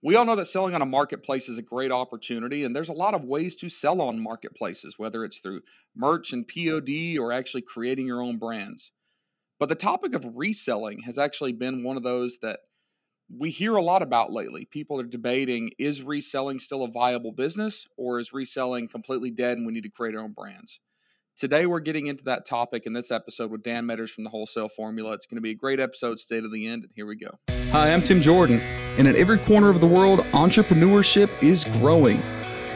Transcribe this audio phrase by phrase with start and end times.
[0.00, 2.94] We all know that selling on a marketplace is a great opportunity, and there's a
[2.94, 5.62] lot of ways to sell on marketplaces, whether it's through
[5.96, 8.92] merch and POD or actually creating your own brands.
[9.58, 12.60] But the topic of reselling has actually been one of those that
[13.28, 14.66] we hear a lot about lately.
[14.70, 19.66] People are debating is reselling still a viable business or is reselling completely dead and
[19.66, 20.80] we need to create our own brands?
[21.36, 24.68] Today, we're getting into that topic in this episode with Dan Meadors from the Wholesale
[24.68, 25.12] Formula.
[25.12, 27.57] It's going to be a great episode, stay to the end, and here we go.
[27.70, 28.62] Hi, I'm Tim Jordan,
[28.96, 32.22] and in every corner of the world, entrepreneurship is growing.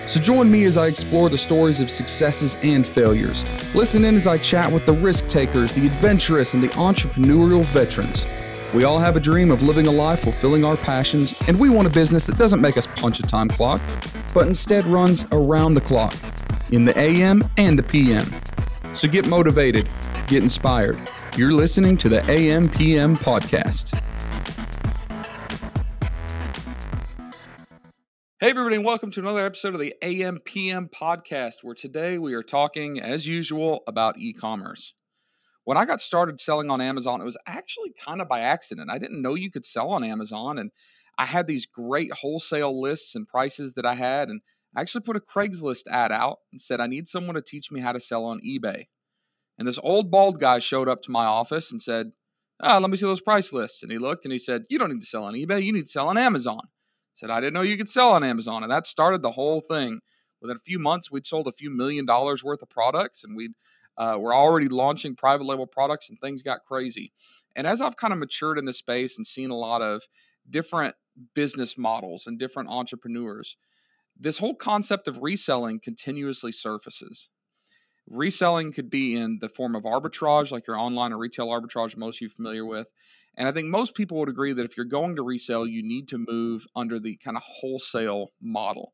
[0.05, 3.43] So join me as I explore the stories of successes and failures.
[3.75, 8.27] Listen in as I chat with the risk takers, the adventurous, and the entrepreneurial veterans.
[8.75, 11.89] We all have a dream of living a life fulfilling our passions, and we want
[11.89, 13.81] a business that doesn't make us punch a time clock,
[14.35, 16.15] but instead runs around the clock,
[16.71, 18.31] in the AM and the PM.
[18.93, 19.89] So get motivated,
[20.27, 21.01] get inspired.
[21.35, 23.99] You're listening to the AM PM podcast.
[28.43, 32.43] Hey, everybody, and welcome to another episode of the AMPM podcast, where today we are
[32.43, 34.95] talking, as usual, about e commerce.
[35.63, 38.91] When I got started selling on Amazon, it was actually kind of by accident.
[38.91, 40.73] I didn't know you could sell on Amazon, and
[41.17, 44.41] I had these great wholesale lists and prices that I had, and
[44.75, 47.79] I actually put a Craigslist ad out and said, I need someone to teach me
[47.79, 48.87] how to sell on eBay.
[49.57, 52.11] And this old bald guy showed up to my office and said,
[52.61, 53.85] ah, let me see those price lists.
[53.85, 55.87] And he looked and he said, You don't need to sell on eBay, you need
[55.87, 56.63] to sell on Amazon.
[57.15, 58.63] Said, I didn't know you could sell on Amazon.
[58.63, 60.01] And that started the whole thing.
[60.41, 63.53] Within a few months, we'd sold a few million dollars worth of products and we'd
[63.99, 67.13] uh, we're already launching private label products and things got crazy.
[67.55, 70.03] And as I've kind of matured in this space and seen a lot of
[70.49, 70.95] different
[71.35, 73.57] business models and different entrepreneurs,
[74.19, 77.29] this whole concept of reselling continuously surfaces.
[78.09, 82.17] Reselling could be in the form of arbitrage, like your online or retail arbitrage, most
[82.17, 82.93] of you familiar with.
[83.37, 86.09] And I think most people would agree that if you're going to resell, you need
[86.09, 88.93] to move under the kind of wholesale model.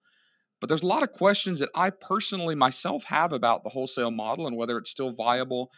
[0.61, 4.47] But there's a lot of questions that I personally myself have about the wholesale model
[4.47, 5.71] and whether it's still viable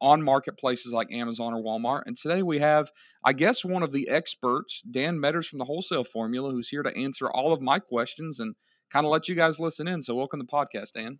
[0.00, 2.02] on marketplaces like Amazon or Walmart.
[2.06, 2.90] And today we have,
[3.24, 6.96] I guess, one of the experts, Dan Meadors from the Wholesale Formula, who's here to
[6.96, 8.54] answer all of my questions and
[8.92, 10.00] kind of let you guys listen in.
[10.00, 11.18] So, welcome to the podcast, Dan.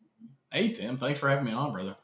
[0.50, 0.96] Hey, Tim.
[0.96, 1.96] Thanks for having me on, brother.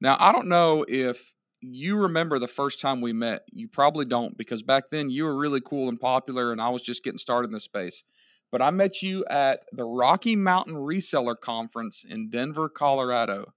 [0.00, 3.42] Now, I don't know if you remember the first time we met.
[3.50, 6.82] You probably don't because back then you were really cool and popular, and I was
[6.82, 8.04] just getting started in this space.
[8.50, 13.52] But I met you at the Rocky Mountain Reseller Conference in Denver, Colorado,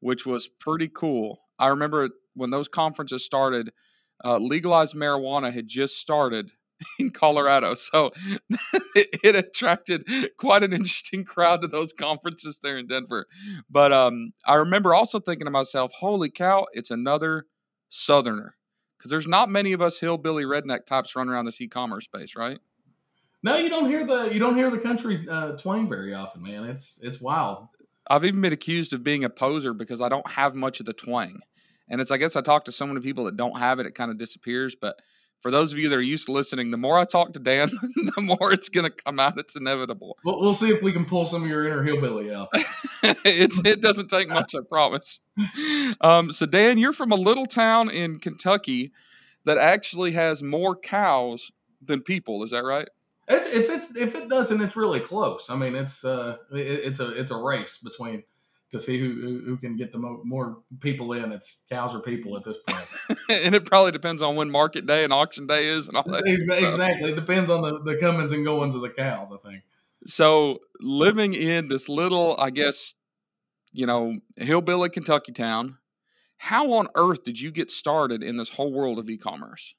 [0.00, 1.40] which was pretty cool.
[1.58, 3.72] I remember when those conferences started,
[4.24, 6.52] uh, legalized marijuana had just started
[6.98, 7.74] in Colorado.
[7.74, 8.12] So
[8.94, 13.26] it, it, attracted quite an interesting crowd to those conferences there in Denver.
[13.70, 17.46] But um, I remember also thinking to myself, holy cow, it's another
[17.88, 18.54] Southerner.
[18.96, 22.58] Because there's not many of us hillbilly redneck types running around this e-commerce space, right?
[23.44, 26.64] No, you don't hear the you don't hear the country uh, twang very often, man.
[26.64, 27.68] It's it's wild.
[28.10, 30.92] I've even been accused of being a poser because I don't have much of the
[30.92, 31.38] twang,
[31.88, 33.94] and it's I guess I talk to so many people that don't have it, it
[33.94, 34.74] kind of disappears.
[34.74, 34.96] But
[35.40, 37.70] for those of you that are used to listening, the more I talk to Dan,
[38.16, 39.38] the more it's going to come out.
[39.38, 40.18] It's inevitable.
[40.24, 42.48] We'll, we'll, see if we can pull some of your inner hillbilly out.
[43.02, 45.20] it's it doesn't take much, I promise.
[46.00, 48.92] Um, so Dan, you're from a little town in Kentucky
[49.44, 52.42] that actually has more cows than people.
[52.42, 52.88] Is that right?
[53.28, 55.50] If it's if it doesn't, it's really close.
[55.50, 58.24] I mean, it's uh, it, it's a it's a race between
[58.70, 61.32] to see who who can get the mo- more people in.
[61.32, 63.18] It's cows or people at this point.
[63.44, 66.22] and it probably depends on when market day and auction day is and all that.
[66.26, 67.10] Exactly.
[67.10, 69.62] It depends on the, the comings and goings of the cows, I think.
[70.06, 72.94] So living in this little, I guess,
[73.72, 75.78] you know, hillbilly Kentucky town,
[76.36, 79.74] how on earth did you get started in this whole world of e-commerce?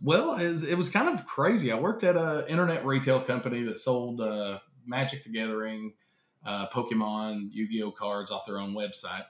[0.00, 1.72] Well, it was, it was kind of crazy.
[1.72, 5.94] I worked at an internet retail company that sold uh, Magic the Gathering,
[6.44, 9.24] uh, Pokemon, Yu Gi Oh cards off their own website,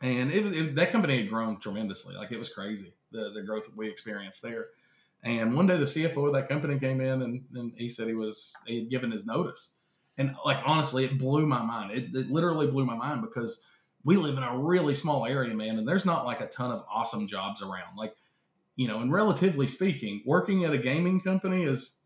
[0.00, 2.14] and it, it, that company had grown tremendously.
[2.14, 4.68] Like it was crazy the the growth that we experienced there.
[5.24, 8.14] And one day the CFO of that company came in and, and he said he
[8.14, 9.72] was he had given his notice,
[10.16, 11.92] and like honestly, it blew my mind.
[11.92, 13.60] It, it literally blew my mind because
[14.04, 16.84] we live in a really small area, man, and there's not like a ton of
[16.88, 17.96] awesome jobs around.
[17.96, 18.14] Like
[18.76, 21.96] you know, and relatively speaking, working at a gaming company is,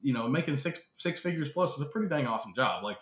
[0.00, 2.82] you know, making six six figures plus is a pretty dang awesome job.
[2.82, 2.96] Like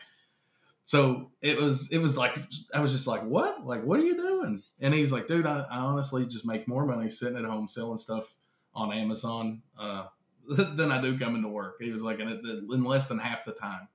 [0.91, 2.37] so it was it was like
[2.75, 3.65] I was just like, what?
[3.65, 4.61] Like, what are you doing?
[4.81, 7.97] And he's like, dude, I, I honestly just make more money sitting at home selling
[7.97, 8.35] stuff
[8.75, 10.07] on Amazon uh,
[10.49, 11.77] than I do coming to work.
[11.79, 12.29] He was like, in,
[12.73, 13.87] in less than half the time.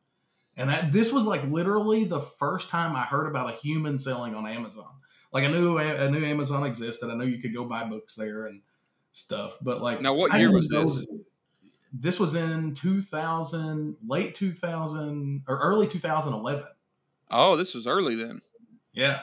[0.56, 4.34] And I, this was like literally the first time I heard about a human selling
[4.34, 4.94] on Amazon.
[5.34, 7.10] Like I knew I knew Amazon existed.
[7.10, 8.62] I knew you could go buy books there and
[9.12, 9.58] stuff.
[9.62, 11.06] But like, now what year was this?
[12.00, 16.64] this was in 2000, late 2000 or early 2011.
[17.30, 18.42] Oh, this was early then.
[18.94, 19.22] Yeah.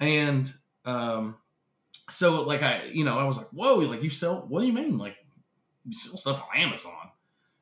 [0.00, 0.52] And
[0.84, 1.36] um,
[2.10, 4.72] so like I, you know, I was like, whoa, like you sell, what do you
[4.72, 4.98] mean?
[4.98, 5.16] Like
[5.84, 6.92] you sell stuff on Amazon?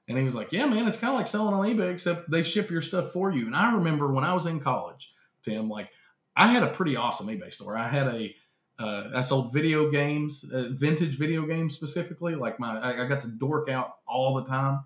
[0.09, 2.43] And he was like, yeah, man, it's kind of like selling on eBay, except they
[2.43, 3.47] ship your stuff for you.
[3.47, 5.13] And I remember when I was in college,
[5.45, 5.91] Tim, like
[6.37, 7.77] I had a pretty awesome eBay store.
[7.77, 8.35] I had a,
[8.79, 12.35] uh, I sold video games, uh, vintage video games specifically.
[12.35, 14.83] Like my, I, I, got to dork out all the time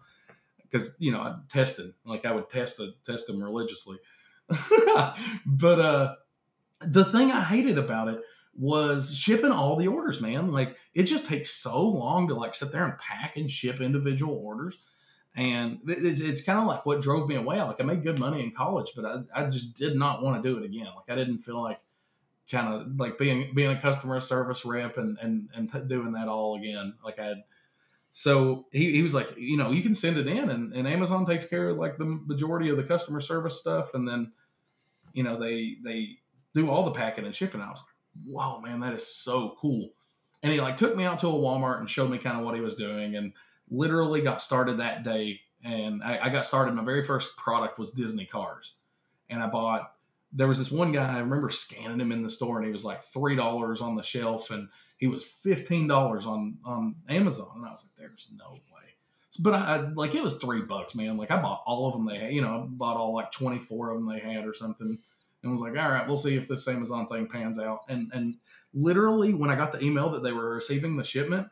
[0.62, 3.96] because you know I tested, like I would test the test them religiously.
[5.46, 6.14] but uh,
[6.80, 8.20] the thing I hated about it
[8.58, 10.52] was shipping all the orders, man.
[10.52, 14.34] Like it just takes so long to like sit there and pack and ship individual
[14.34, 14.78] orders.
[15.34, 17.60] And it's, it's kind of like what drove me away.
[17.60, 20.48] Like I made good money in college, but I, I just did not want to
[20.48, 20.86] do it again.
[20.86, 21.80] Like I didn't feel like
[22.50, 26.56] kind of like being being a customer service rep and and and doing that all
[26.56, 26.94] again.
[27.04, 27.44] Like I had
[28.18, 31.26] so he, he was like, you know, you can send it in and, and Amazon
[31.26, 33.92] takes care of like the majority of the customer service stuff.
[33.92, 34.32] And then,
[35.12, 36.20] you know, they, they
[36.54, 37.60] do all the packing and shipping.
[37.60, 39.90] I was like, whoa, man, that is so cool.
[40.42, 42.54] And he like took me out to a Walmart and showed me kind of what
[42.54, 43.34] he was doing and
[43.68, 45.38] literally got started that day.
[45.62, 46.72] And I, I got started.
[46.72, 48.76] My very first product was Disney cars.
[49.28, 49.92] And I bought,
[50.32, 52.82] there was this one guy, I remember scanning him in the store and he was
[52.82, 54.50] like $3 on the shelf.
[54.50, 58.60] And he was fifteen dollars on on Amazon, and I was like, "There's no way."
[59.38, 61.16] But I, I, like it was three bucks, man.
[61.16, 63.58] Like I bought all of them they had, you know, I bought all like twenty
[63.58, 64.98] four of them they had or something,
[65.42, 68.36] and was like, "All right, we'll see if this Amazon thing pans out." And and
[68.72, 71.48] literally when I got the email that they were receiving the shipment,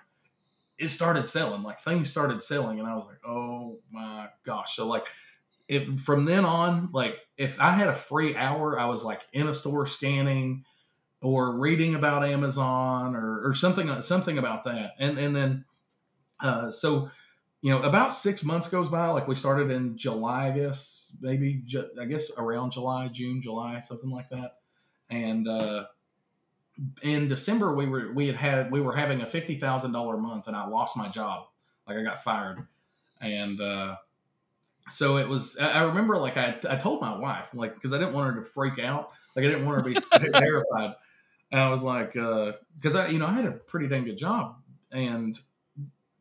[0.79, 1.63] it started selling.
[1.63, 5.07] Like things started selling, and I was like, "Oh my gosh!" So like.
[5.67, 9.49] It, from then on, like if I had a free hour, I was like in
[9.49, 10.67] a store scanning,
[11.25, 14.93] or reading about Amazon or, or something something about that.
[14.99, 15.65] And and then
[16.39, 17.11] uh, so
[17.63, 19.09] you know about six months goes by.
[19.09, 23.81] Like we started in July, I guess maybe ju- I guess around July, June, July,
[23.81, 24.59] something like that.
[25.09, 25.87] And uh,
[27.03, 30.47] in December we were we had had we were having a fifty thousand dollar month,
[30.47, 31.47] and I lost my job.
[31.89, 32.67] Like I got fired,
[33.23, 33.97] and uh,
[34.91, 35.57] so it was.
[35.57, 38.47] I remember like I I told my wife like because I didn't want her to
[38.47, 39.13] freak out.
[39.35, 40.97] Like I didn't want her to be terrified.
[41.51, 44.19] And I was like, because uh, I, you know, I had a pretty dang good
[44.19, 44.57] job,
[44.91, 45.39] and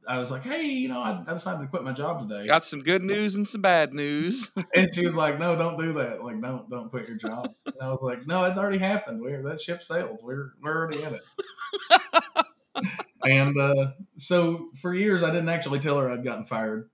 [0.08, 2.46] I was like, hey, you know, I, I, decided to quit my job today.
[2.46, 4.52] Got some good news and some bad news.
[4.76, 6.24] and she was like, no, don't do that.
[6.24, 7.48] Like, don't don't quit your job.
[7.66, 9.22] And I was like, no, it's already happened.
[9.22, 10.20] We're that ship sailed.
[10.22, 12.46] We're we're already in it.
[13.24, 16.90] and uh, so for years, I didn't actually tell her I'd gotten fired.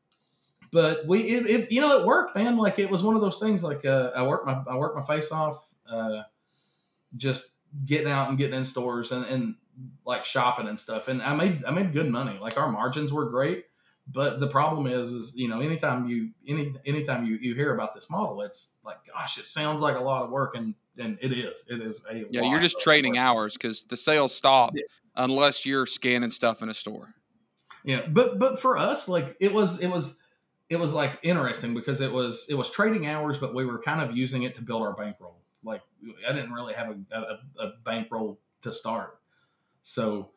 [0.71, 2.57] But we, it, it, you know, it worked, man.
[2.57, 3.63] Like it was one of those things.
[3.63, 5.65] Like uh, I worked my I worked my face off.
[5.89, 6.21] Uh,
[7.17, 7.49] just
[7.85, 9.55] getting out and getting in stores and, and
[10.05, 11.07] like shopping and stuff.
[11.07, 12.37] And I made I made good money.
[12.39, 13.65] Like our margins were great.
[14.11, 17.93] But the problem is, is you know, anytime you any anytime you, you hear about
[17.93, 21.31] this model, it's like, gosh, it sounds like a lot of work, and and it
[21.31, 21.63] is.
[21.69, 22.41] It is a yeah.
[22.41, 23.21] You're just trading work.
[23.21, 24.81] hours because the sales stop yeah.
[25.15, 27.13] unless you're scanning stuff in a store.
[27.83, 30.19] Yeah, but but for us, like it was it was
[30.69, 34.01] it was like interesting because it was it was trading hours, but we were kind
[34.01, 35.39] of using it to build our bankroll
[36.27, 39.19] I didn't really have a, a, a bankroll to start.
[39.81, 40.31] So,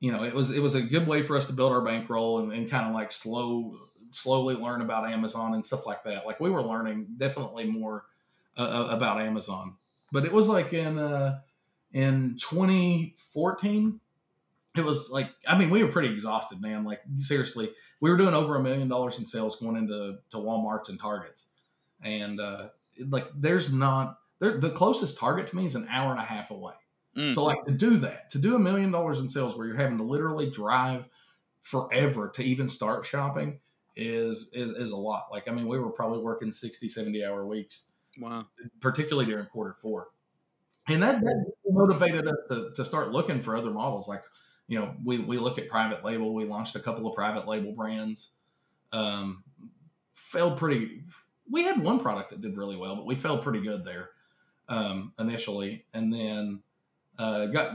[0.00, 2.40] you know, it was it was a good way for us to build our bankroll
[2.40, 3.76] and, and kind of like slow
[4.10, 6.26] slowly learn about Amazon and stuff like that.
[6.26, 8.04] Like we were learning definitely more
[8.56, 9.74] uh, uh about Amazon,
[10.12, 11.40] but it was like in uh,
[11.92, 14.00] in 2014.
[14.76, 16.84] It was like I mean we were pretty exhausted, man.
[16.84, 20.88] Like seriously, we were doing over a million dollars in sales going into to WalMarts
[20.88, 21.50] and Targets,
[22.02, 22.68] and uh,
[23.08, 26.74] like there's not the closest target to me is an hour and a half away.
[27.16, 27.32] Mm.
[27.32, 29.98] So, like to do that, to do a million dollars in sales where you're having
[29.98, 31.08] to literally drive
[31.62, 33.60] forever to even start shopping
[33.96, 35.26] is is is a lot.
[35.30, 37.90] Like, I mean, we were probably working 60, 70 hour weeks.
[38.18, 38.46] Wow.
[38.80, 40.08] Particularly during quarter four.
[40.88, 44.06] And that, that motivated us to, to start looking for other models.
[44.06, 44.22] Like,
[44.68, 46.32] you know, we, we looked at private label.
[46.32, 48.34] We launched a couple of private label brands.
[48.92, 49.42] Um,
[50.14, 51.02] failed pretty.
[51.50, 54.10] We had one product that did really well, but we failed pretty good there
[54.68, 56.62] um, initially, and then
[57.18, 57.72] uh, got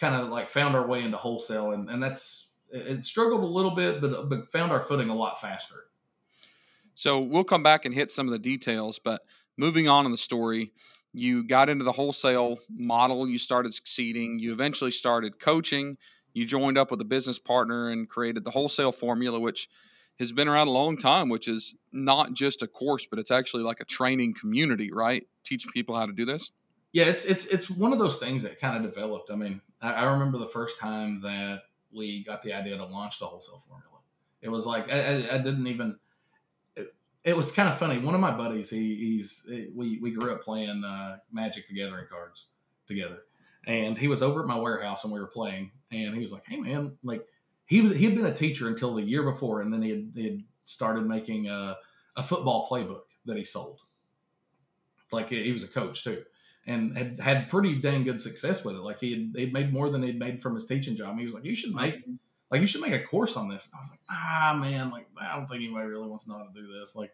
[0.00, 3.72] kind of like found our way into wholesale, and, and that's it struggled a little
[3.72, 5.84] bit, but but found our footing a lot faster.
[6.94, 9.22] So we'll come back and hit some of the details, but
[9.56, 10.72] moving on in the story,
[11.12, 15.96] you got into the wholesale model, you started succeeding, you eventually started coaching,
[16.32, 19.68] you joined up with a business partner and created the wholesale formula, which
[20.18, 23.62] has been around a long time, which is not just a course, but it's actually
[23.62, 25.26] like a training community, right?
[25.42, 26.52] Teach people how to do this.
[26.92, 29.30] Yeah, it's it's it's one of those things that kind of developed.
[29.30, 33.18] I mean, I, I remember the first time that we got the idea to launch
[33.18, 33.98] the wholesale formula.
[34.40, 35.98] It was like I, I, I didn't even.
[36.76, 36.94] It,
[37.24, 37.98] it, was kind of funny.
[37.98, 39.44] One of my buddies, he, he's
[39.74, 42.48] we we grew up playing uh, Magic the Gathering cards
[42.86, 43.22] together,
[43.66, 46.44] and he was over at my warehouse and we were playing, and he was like,
[46.46, 47.26] "Hey man, like."
[47.66, 50.12] He was he had been a teacher until the year before, and then he had,
[50.14, 51.76] he had started making a,
[52.16, 53.80] a football playbook that he sold.
[55.12, 56.24] Like he was a coach too,
[56.66, 58.80] and had had pretty dang good success with it.
[58.80, 61.18] Like he had he'd made more than he'd made from his teaching job.
[61.18, 62.04] He was like, "You should make
[62.50, 65.06] like you should make a course on this." And I was like, "Ah, man, like
[65.20, 67.12] I don't think anybody really wants to know how to do this." Like,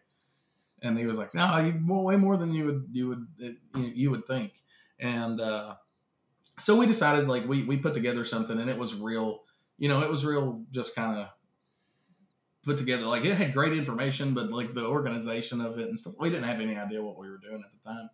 [0.81, 4.25] and he was like, "No, you way more than you would you would you would
[4.25, 4.53] think."
[4.99, 5.75] And uh,
[6.59, 9.43] so we decided like we we put together something, and it was real.
[9.81, 11.29] You know, it was real, just kind of
[12.63, 13.07] put together.
[13.07, 16.45] Like it had great information, but like the organization of it and stuff, we didn't
[16.45, 18.09] have any idea what we were doing at the time.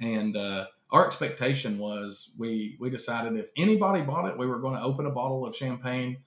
[0.00, 4.76] And uh, our expectation was we we decided if anybody bought it, we were going
[4.76, 6.18] to open a bottle of champagne,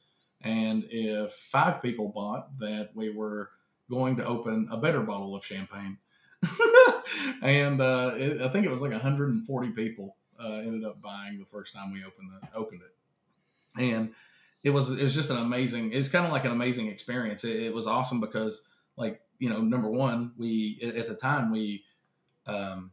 [0.41, 3.51] and if five people bought, that we were
[3.89, 5.97] going to open a better bottle of champagne.
[7.41, 11.45] and uh, it, I think it was like 140 people uh, ended up buying the
[11.45, 14.13] first time we opened the, opened it, and
[14.65, 15.93] it was it was just an amazing.
[15.93, 17.45] It's kind of like an amazing experience.
[17.45, 18.67] It, it, was awesome because
[18.97, 21.85] like you know number one we at the time we
[22.47, 22.91] um,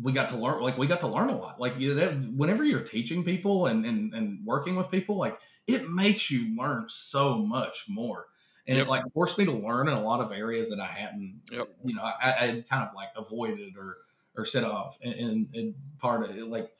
[0.00, 2.14] we got to learn like we got to learn a lot like you know, that,
[2.36, 6.84] whenever you're teaching people and, and and working with people like it makes you learn
[6.88, 8.26] so much more
[8.66, 8.86] and yep.
[8.86, 11.68] it like forced me to learn in a lot of areas that i hadn't yep.
[11.84, 13.98] you know I, I had kind of like avoided or
[14.36, 16.70] or set off in, in part of it, like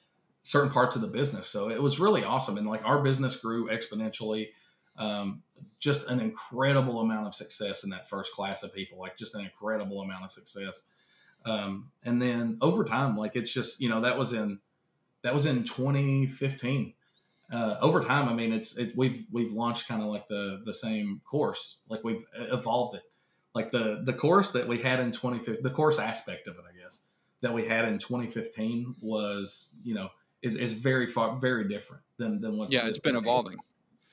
[0.43, 3.69] certain parts of the business so it was really awesome and like our business grew
[3.69, 4.49] exponentially
[4.97, 5.43] um,
[5.79, 9.43] just an incredible amount of success in that first class of people like just an
[9.43, 10.87] incredible amount of success
[11.45, 14.59] um, and then over time, like it's just you know that was in
[15.23, 16.95] that was in 2015.
[17.53, 20.75] Uh, over time, I mean, it's it, we've we've launched kind of like the the
[20.75, 23.03] same course, like we've evolved it.
[23.55, 26.83] Like the the course that we had in 2015, the course aspect of it, I
[26.83, 27.03] guess,
[27.41, 30.11] that we had in 2015 was you know
[30.43, 32.73] is, is very far very different than than what.
[32.73, 33.57] Yeah, it's been evolving.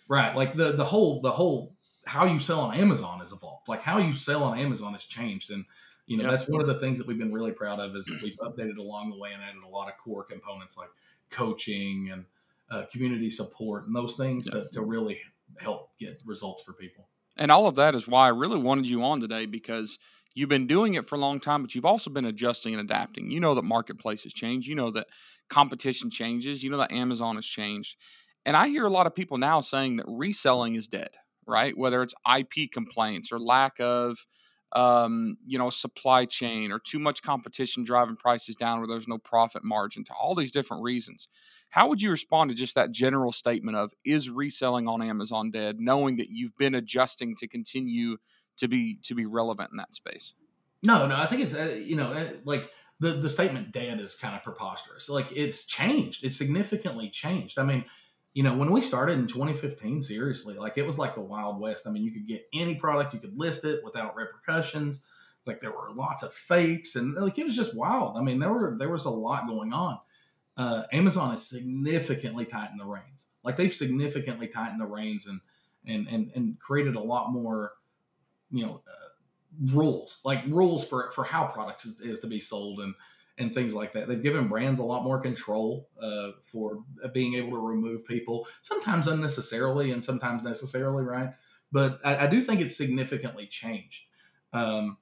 [0.07, 1.73] Right, like the the whole the whole
[2.05, 3.67] how you sell on Amazon has evolved.
[3.67, 5.65] Like how you sell on Amazon has changed, and
[6.05, 6.31] you know, yep.
[6.31, 9.09] that's one of the things that we've been really proud of is we've updated along
[9.09, 10.89] the way and added a lot of core components like
[11.29, 12.25] coaching and
[12.71, 14.63] uh, community support and those things yep.
[14.63, 15.19] to, to really
[15.59, 17.07] help get results for people.
[17.35, 19.99] And all of that is why I really wanted you on today because
[20.37, 23.31] you've been doing it for a long time, but you've also been adjusting and adapting.
[23.31, 24.67] You know that marketplaces change.
[24.67, 25.07] You know that
[25.49, 26.63] competition changes.
[26.63, 27.97] You know that Amazon has changed.
[28.45, 31.09] And I hear a lot of people now saying that reselling is dead,
[31.47, 31.75] right?
[31.75, 34.27] Whether it's IP complaints or lack of
[34.73, 39.17] um, you know, supply chain or too much competition driving prices down where there's no
[39.17, 41.27] profit margin to all these different reasons.
[41.69, 45.77] How would you respond to just that general statement of is reselling on Amazon dead,
[45.79, 48.17] knowing that you've been adjusting to continue
[48.57, 50.35] to be to be relevant in that space?
[50.85, 54.15] No, no, I think it's uh, you know uh, like the the statement dead is
[54.15, 55.09] kind of preposterous.
[55.09, 56.23] Like it's changed.
[56.23, 57.59] It's significantly changed.
[57.59, 57.85] I mean,
[58.33, 61.87] you know, when we started in 2015, seriously, like it was like the Wild West.
[61.87, 65.03] I mean, you could get any product, you could list it without repercussions.
[65.47, 68.17] Like there were lots of fakes, and like it was just wild.
[68.17, 69.97] I mean, there were there was a lot going on.
[70.57, 73.29] Uh, Amazon has significantly tightened the reins.
[73.43, 75.39] Like they've significantly tightened the reins and
[75.85, 77.73] and and and created a lot more,
[78.51, 82.79] you know, uh, rules like rules for for how products is, is to be sold
[82.79, 82.93] and
[83.39, 84.07] and things like that.
[84.07, 89.07] They've given brands a lot more control uh, for being able to remove people, sometimes
[89.07, 91.33] unnecessarily and sometimes necessarily, right?
[91.71, 94.05] But I, I do think it's significantly changed.
[94.53, 94.97] Um,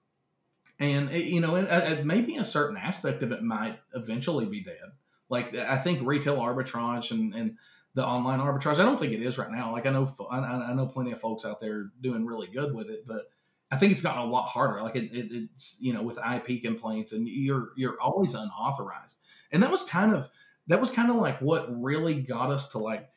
[0.80, 4.62] and, it, you know, it, it, maybe a certain aspect of it might eventually be
[4.62, 4.92] dead.
[5.30, 7.58] Like, I think retail arbitrage and, and
[7.94, 9.72] the online arbitrage, I don't think it is right now.
[9.72, 12.90] Like, I know, I, I know plenty of folks out there doing really good with
[12.90, 13.30] it, but
[13.72, 14.82] I think it's gotten a lot harder.
[14.82, 19.20] Like it, it, it's you know with IP complaints and you're you're always unauthorized,
[19.52, 20.30] and that was kind of
[20.68, 23.10] that was kind of like what really got us to like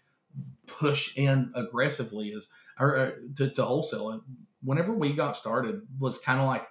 [0.67, 4.23] push in aggressively is or uh, to, to wholesale.
[4.63, 6.67] Whenever we got started, was kind of like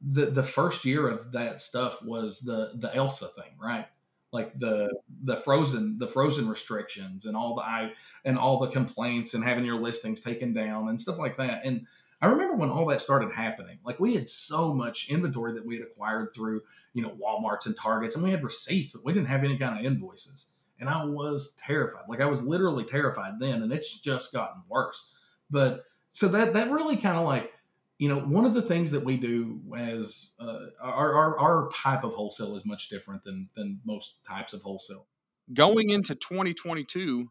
[0.00, 3.86] the the first year of that stuff was the the Elsa thing, right?
[4.32, 7.92] Like the the frozen the frozen restrictions and all the I
[8.24, 11.62] and all the complaints and having your listings taken down and stuff like that.
[11.64, 11.86] And
[12.20, 13.78] I remember when all that started happening.
[13.84, 16.62] Like we had so much inventory that we had acquired through,
[16.94, 19.78] you know, Walmarts and Targets, and we had receipts, but we didn't have any kind
[19.78, 20.48] of invoices.
[20.78, 22.04] And I was terrified.
[22.08, 25.12] Like I was literally terrified then, and it's just gotten worse.
[25.50, 27.52] But so that that really kind of like,
[27.98, 32.04] you know, one of the things that we do as uh, our, our our type
[32.04, 35.06] of wholesale is much different than than most types of wholesale.
[35.52, 37.30] Going into 2022,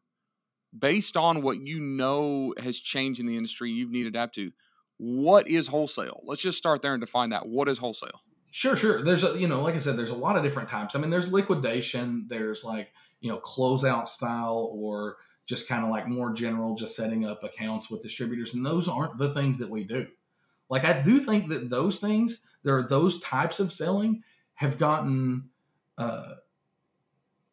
[0.78, 4.52] based on what you know has changed in the industry, you've needed to adapt to.
[4.98, 6.22] What is wholesale?
[6.24, 7.48] Let's just start there and define that.
[7.48, 8.22] What is wholesale?
[8.52, 9.04] Sure, sure.
[9.04, 10.96] There's a you know, like I said, there's a lot of different types.
[10.96, 12.26] I mean, there's liquidation.
[12.30, 17.26] There's like you know, closeout style or just kind of like more general, just setting
[17.26, 18.54] up accounts with distributors.
[18.54, 20.08] And those aren't the things that we do.
[20.70, 24.24] Like I do think that those things, there are those types of selling
[24.56, 25.50] have gotten
[25.98, 26.36] uh,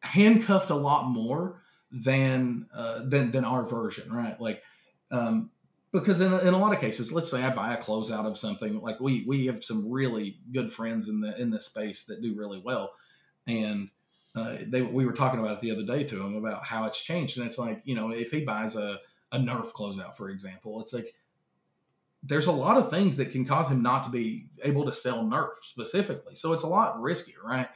[0.01, 4.39] handcuffed a lot more than uh, than than our version, right?
[4.39, 4.63] Like
[5.11, 5.51] um,
[5.93, 8.37] because in a, in a lot of cases, let's say I buy a closeout of
[8.37, 12.21] something, like we we have some really good friends in the in this space that
[12.21, 12.93] do really well,
[13.47, 13.89] and
[14.35, 17.01] uh, they we were talking about it the other day to him about how it's
[17.01, 18.99] changed, and it's like you know if he buys a
[19.31, 21.13] a Nerf closeout, for example, it's like
[22.23, 25.23] there's a lot of things that can cause him not to be able to sell
[25.23, 26.35] Nerf specifically.
[26.35, 27.67] So it's a lot riskier, right?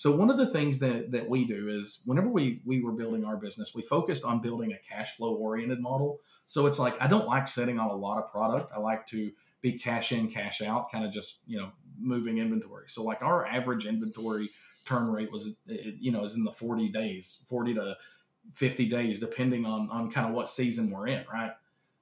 [0.00, 3.22] So one of the things that that we do is whenever we we were building
[3.22, 6.20] our business, we focused on building a cash flow oriented model.
[6.46, 8.72] So it's like I don't like setting on a lot of product.
[8.74, 9.30] I like to
[9.60, 12.84] be cash in, cash out, kind of just you know moving inventory.
[12.88, 14.48] So like our average inventory
[14.86, 17.94] turn rate was eh, eh, you know is in the 40 days, 40 to
[18.54, 21.52] 50 days, depending on on kind of what season we're in, right?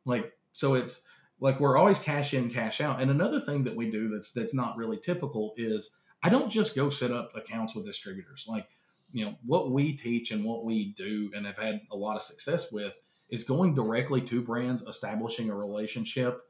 [0.05, 1.05] Like so it's
[1.41, 3.03] like we're always cash in, cash out.
[3.03, 6.75] And another thing that we do that's that's not really typical is I don't just
[6.75, 8.47] go set up accounts with distributors.
[8.49, 8.67] Like,
[9.13, 12.23] you know, what we teach and what we do and have had a lot of
[12.23, 12.95] success with
[13.29, 16.43] is going directly to brands, establishing a relationship,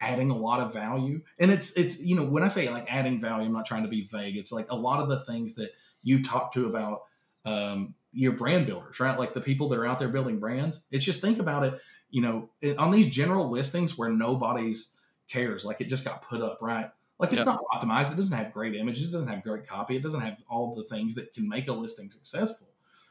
[0.00, 1.22] adding a lot of value.
[1.38, 3.88] And it's it's you know, when I say like adding value, I'm not trying to
[3.88, 4.36] be vague.
[4.36, 5.70] It's like a lot of the things that
[6.02, 7.02] you talk to about
[7.44, 9.18] um, your brand builders, right?
[9.18, 10.86] Like the people that are out there building brands.
[10.90, 11.80] It's just think about it,
[12.10, 14.94] you know, on these general listings where nobody's
[15.28, 16.90] cares, like it just got put up, right?
[17.18, 17.46] Like it's yep.
[17.46, 18.12] not optimized.
[18.12, 19.08] It doesn't have great images.
[19.08, 19.96] It doesn't have great copy.
[19.96, 22.68] It doesn't have all of the things that can make a listing successful.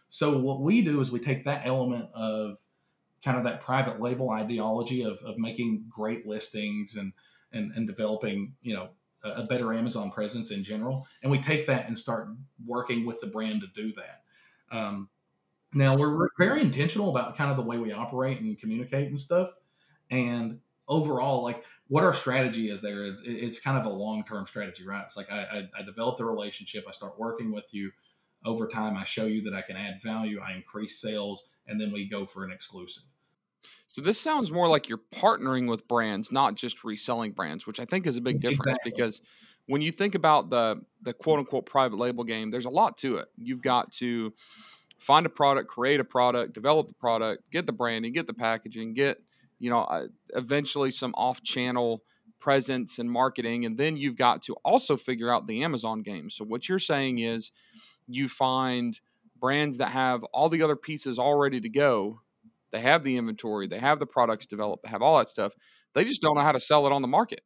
[0.09, 2.57] So what we do is we take that element of
[3.23, 7.13] kind of that private label ideology of, of making great listings and,
[7.51, 8.89] and, and developing, you know,
[9.23, 11.07] a, a better Amazon presence in general.
[11.23, 12.29] And we take that and start
[12.63, 14.21] working with the brand to do that.
[14.71, 15.09] Um,
[15.73, 19.49] now we're very intentional about kind of the way we operate and communicate and stuff.
[20.11, 24.45] And overall, like what our strategy is there, it's, it's kind of a long term
[24.47, 25.03] strategy, right?
[25.03, 27.91] It's like I, I, I develop the relationship, I start working with you.
[28.43, 31.91] Over time, I show you that I can add value, I increase sales, and then
[31.91, 33.03] we go for an exclusive.
[33.87, 37.85] So this sounds more like you're partnering with brands, not just reselling brands, which I
[37.85, 38.91] think is a big difference exactly.
[38.91, 39.21] because
[39.67, 43.17] when you think about the the quote unquote private label game, there's a lot to
[43.17, 43.27] it.
[43.37, 44.33] You've got to
[44.99, 48.93] find a product, create a product, develop the product, get the branding, get the packaging,
[48.93, 49.21] get
[49.59, 52.03] you know, uh, eventually some off channel
[52.39, 53.65] presence and marketing.
[53.65, 56.29] And then you've got to also figure out the Amazon game.
[56.29, 57.51] So, what you're saying is
[58.07, 58.99] you find
[59.39, 62.21] brands that have all the other pieces all ready to go.
[62.71, 65.53] They have the inventory, they have the products developed, they have all that stuff.
[65.93, 67.41] They just don't know how to sell it on the market.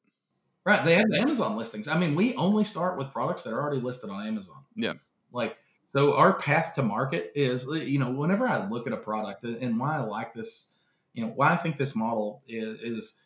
[0.66, 0.84] Right.
[0.84, 1.88] They have the Amazon listings.
[1.88, 4.64] I mean, we only start with products that are already listed on Amazon.
[4.76, 4.94] Yeah.
[5.32, 9.44] Like, so our path to market is, you know, whenever I look at a product
[9.44, 10.70] and why I like this
[11.14, 13.18] you know why I think this model is, is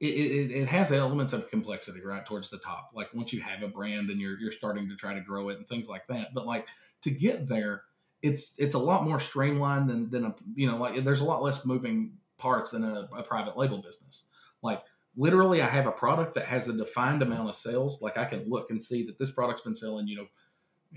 [0.00, 2.90] it, it, it, has elements of complexity right towards the top.
[2.92, 5.58] Like once you have a brand and you're you're starting to try to grow it
[5.58, 6.34] and things like that.
[6.34, 6.66] But like
[7.02, 7.84] to get there,
[8.20, 11.42] it's it's a lot more streamlined than than a you know like there's a lot
[11.42, 14.26] less moving parts than a, a private label business.
[14.60, 14.82] Like
[15.16, 18.02] literally, I have a product that has a defined amount of sales.
[18.02, 20.26] Like I can look and see that this product's been selling you know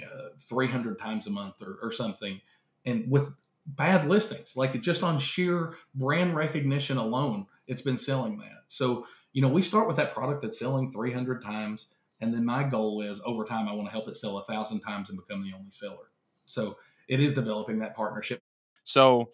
[0.04, 2.42] uh, 300 times a month or, or something
[2.86, 3.32] and with
[3.66, 4.56] bad listings.
[4.56, 8.64] Like just on sheer brand recognition alone, it's been selling that.
[8.68, 11.94] So, you know, we start with that product that's selling 300 times.
[12.22, 14.80] And then my goal is over time, I want to help it sell a thousand
[14.82, 16.12] times and become the only seller.
[16.46, 18.40] So it is developing that partnership.
[18.84, 19.32] So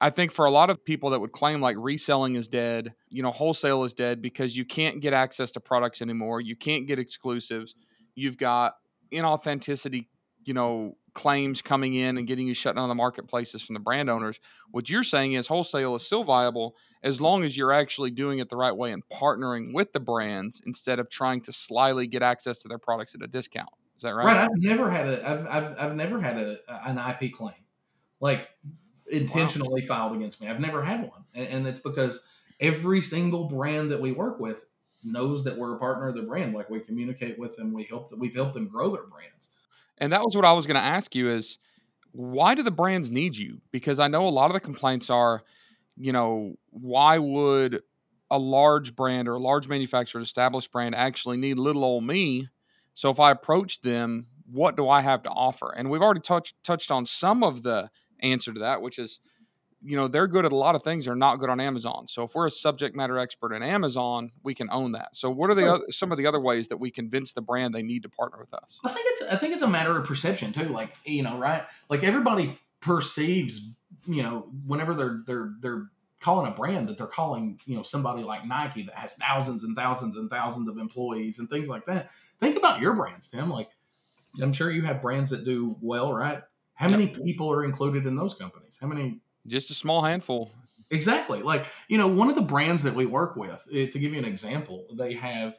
[0.00, 3.22] I think for a lot of people that would claim like reselling is dead, you
[3.22, 6.40] know, wholesale is dead because you can't get access to products anymore.
[6.40, 7.74] You can't get exclusives.
[8.14, 8.74] You've got
[9.12, 10.06] inauthenticity,
[10.44, 14.10] you know, claims coming in and getting you shut down the marketplaces from the brand
[14.10, 14.40] owners.
[14.70, 18.48] What you're saying is wholesale is still viable as long as you're actually doing it
[18.48, 22.60] the right way and partnering with the brands instead of trying to slyly get access
[22.62, 23.70] to their products at a discount.
[23.96, 24.24] Is that right?
[24.24, 24.38] Right.
[24.38, 25.28] I've never had a.
[25.28, 27.52] I've I've, I've never had a, an IP claim
[28.20, 28.48] like
[29.10, 29.88] intentionally wow.
[29.88, 30.48] filed against me.
[30.48, 32.24] I've never had one, and, and it's because
[32.60, 34.64] every single brand that we work with
[35.02, 36.54] knows that we're a partner of the brand.
[36.54, 39.50] Like we communicate with them, we help that we've helped them grow their brands.
[40.00, 41.58] And that was what I was going to ask you is
[42.12, 43.60] why do the brands need you?
[43.70, 45.42] Because I know a lot of the complaints are,
[45.96, 47.82] you know, why would
[48.30, 52.48] a large brand or a large manufacturer, established brand actually need little old me?
[52.94, 55.72] So if I approach them, what do I have to offer?
[55.76, 59.20] And we've already touched touched on some of the answer to that, which is
[59.82, 62.06] you know they're good at a lot of things they're not good on amazon.
[62.06, 65.14] So if we're a subject matter expert in amazon we can own that.
[65.16, 67.74] So what are the other, some of the other ways that we convince the brand
[67.74, 68.80] they need to partner with us?
[68.84, 71.64] I think it's i think it's a matter of perception too like you know right?
[71.88, 73.70] Like everybody perceives
[74.06, 75.90] you know whenever they're they're they're
[76.20, 79.74] calling a brand that they're calling you know somebody like nike that has thousands and
[79.74, 82.10] thousands and thousands of employees and things like that.
[82.38, 83.50] Think about your brands tim.
[83.50, 83.70] Like
[84.42, 86.42] i'm sure you have brands that do well right?
[86.74, 88.78] How many people are included in those companies?
[88.80, 90.50] How many just a small handful.
[90.90, 91.42] Exactly.
[91.42, 94.18] Like, you know, one of the brands that we work with, eh, to give you
[94.18, 95.58] an example, they have,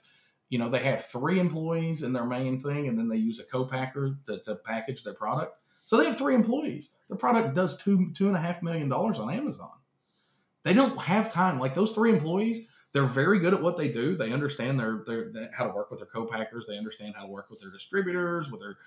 [0.49, 3.43] you know, they have three employees in their main thing, and then they use a
[3.43, 5.55] co-packer to, to package their product.
[5.85, 6.91] So they have three employees.
[7.09, 9.71] The product does two two and a half million dollars on Amazon.
[10.63, 11.59] They don't have time.
[11.59, 14.15] Like those three employees, they're very good at what they do.
[14.15, 16.65] They understand their, their, their how to work with their co-packers.
[16.67, 18.77] They understand how to work with their distributors, with their,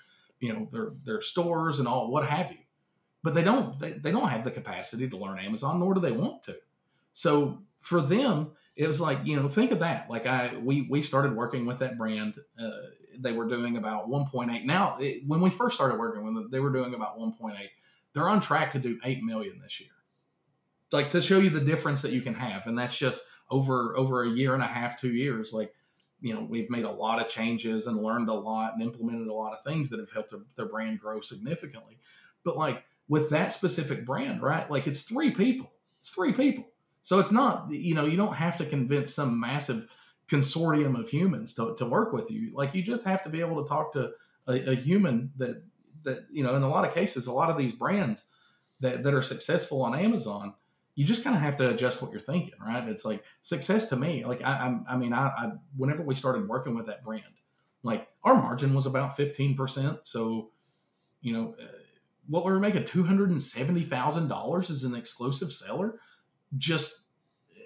[0.40, 2.59] you know, their their stores and all what have you
[3.25, 6.13] but they don't they, they don't have the capacity to learn Amazon, nor do they
[6.13, 6.57] want to.
[7.15, 10.11] So for them, it was like you know think of that.
[10.11, 12.35] Like I we we started working with that brand.
[12.57, 12.71] Uh,
[13.19, 14.65] they were doing about 1.8.
[14.65, 17.55] Now it, when we first started working with them, they were doing about 1.8.
[18.13, 19.91] They're on track to do 8 million this year.
[20.93, 24.23] Like to show you the difference that you can have, and that's just over over
[24.23, 25.55] a year and a half, two years.
[25.55, 25.73] Like
[26.21, 29.33] you know we've made a lot of changes and learned a lot and implemented a
[29.33, 31.99] lot of things that have helped their, their brand grow significantly.
[32.45, 34.71] But like with that specific brand, right?
[34.71, 35.73] Like it's three people.
[36.01, 36.69] It's three people.
[37.03, 39.88] So it's not, you know, you don't have to convince some massive
[40.29, 42.53] consortium of humans to, to work with you.
[42.55, 44.12] Like you just have to be able to talk to
[44.47, 45.62] a, a human that
[46.05, 48.29] that, you know, in a lot of cases, a lot of these brands
[48.81, 50.55] that, that are successful on Amazon,
[50.95, 52.87] you just kind of have to adjust what you're thinking, right?
[52.88, 54.25] It's like success to me.
[54.25, 54.53] Like I,
[54.88, 57.25] I, I mean, I, I, whenever we started working with that brand,
[57.83, 60.01] like our margin was about 15%.
[60.03, 60.51] So,
[61.21, 61.57] you know,
[62.27, 65.99] what we were making two hundred and seventy thousand dollars as an exclusive seller,
[66.57, 67.03] just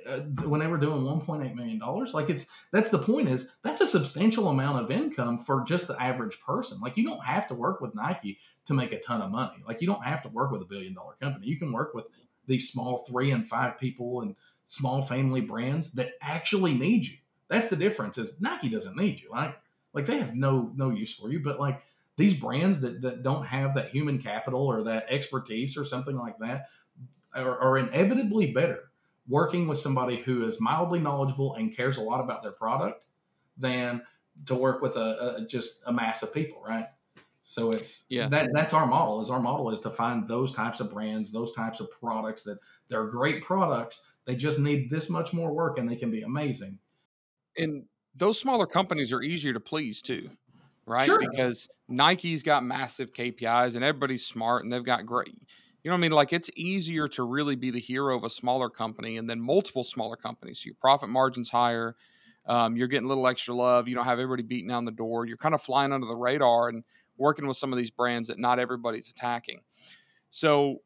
[0.08, 2.14] uh, when they were doing one point eight million dollars.
[2.14, 6.00] Like it's that's the point is that's a substantial amount of income for just the
[6.00, 6.80] average person.
[6.80, 9.62] Like you don't have to work with Nike to make a ton of money.
[9.66, 11.46] Like you don't have to work with a billion dollar company.
[11.46, 12.08] You can work with
[12.46, 14.34] these small three and five people and
[14.66, 17.18] small family brands that actually need you.
[17.48, 18.18] That's the difference.
[18.18, 19.30] Is Nike doesn't need you.
[19.30, 19.56] Like
[19.92, 21.82] like they have no no use for you, but like
[22.18, 26.36] these brands that, that don't have that human capital or that expertise or something like
[26.40, 26.66] that
[27.32, 28.90] are, are inevitably better
[29.28, 33.04] working with somebody who is mildly knowledgeable and cares a lot about their product
[33.56, 34.02] than
[34.46, 36.86] to work with a, a, just a mass of people, right?
[37.42, 38.28] So it's yeah.
[38.28, 39.20] that that's our model.
[39.20, 42.58] Is our model is to find those types of brands, those types of products that
[42.88, 44.04] they're great products.
[44.24, 46.78] They just need this much more work, and they can be amazing.
[47.56, 50.30] And those smaller companies are easier to please too
[50.88, 51.06] right?
[51.06, 51.18] Sure.
[51.18, 55.34] Because Nike's got massive KPIs and everybody's smart and they've got great.
[55.82, 56.10] You know what I mean?
[56.12, 59.84] Like it's easier to really be the hero of a smaller company and then multiple
[59.84, 60.60] smaller companies.
[60.60, 61.94] So your profit margin's higher.
[62.46, 63.88] Um, you're getting a little extra love.
[63.88, 65.26] You don't have everybody beating down the door.
[65.26, 66.82] You're kind of flying under the radar and
[67.16, 69.60] working with some of these brands that not everybody's attacking.
[70.30, 70.78] So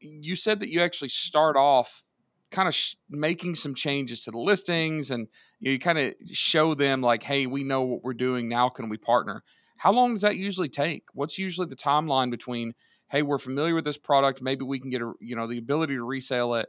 [0.00, 2.04] you said that you actually start off
[2.50, 5.28] kind of sh- making some changes to the listings and
[5.60, 8.68] you, know, you kind of show them like hey we know what we're doing now
[8.68, 9.42] can we partner?
[9.78, 11.04] How long does that usually take?
[11.12, 12.74] What's usually the timeline between
[13.08, 15.94] hey we're familiar with this product maybe we can get a you know the ability
[15.94, 16.68] to resell it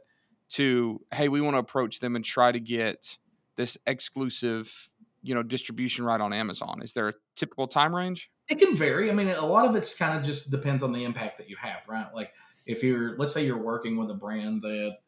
[0.50, 3.18] to hey we want to approach them and try to get
[3.56, 4.88] this exclusive
[5.22, 6.80] you know distribution right on amazon.
[6.82, 8.30] Is there a typical time range?
[8.48, 9.10] It can vary.
[9.10, 11.56] I mean a lot of it's kind of just depends on the impact that you
[11.56, 12.08] have right?
[12.14, 12.32] Like
[12.66, 14.98] if you're let's say you're working with a brand that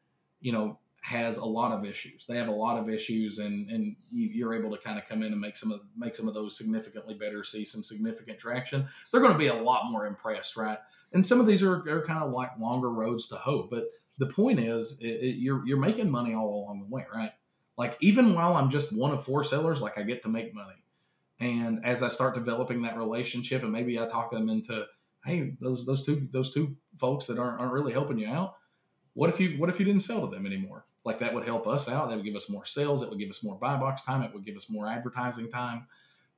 [0.40, 2.26] you know, has a lot of issues.
[2.28, 5.32] They have a lot of issues, and and you're able to kind of come in
[5.32, 8.86] and make some of make some of those significantly better, see some significant traction.
[9.10, 10.78] They're going to be a lot more impressed, right?
[11.12, 13.70] And some of these are, are kind of like longer roads to hope.
[13.70, 13.86] But
[14.18, 17.32] the point is, it, it, you're you're making money all along the way, right?
[17.76, 20.84] Like even while I'm just one of four sellers, like I get to make money.
[21.40, 24.84] And as I start developing that relationship, and maybe I talk them into,
[25.24, 28.56] hey, those those two those two folks that aren't, aren't really helping you out,
[29.14, 30.84] what if you what if you didn't sell to them anymore?
[31.04, 32.08] Like that would help us out.
[32.08, 33.02] That would give us more sales.
[33.02, 34.22] It would give us more buy box time.
[34.22, 35.86] It would give us more advertising time,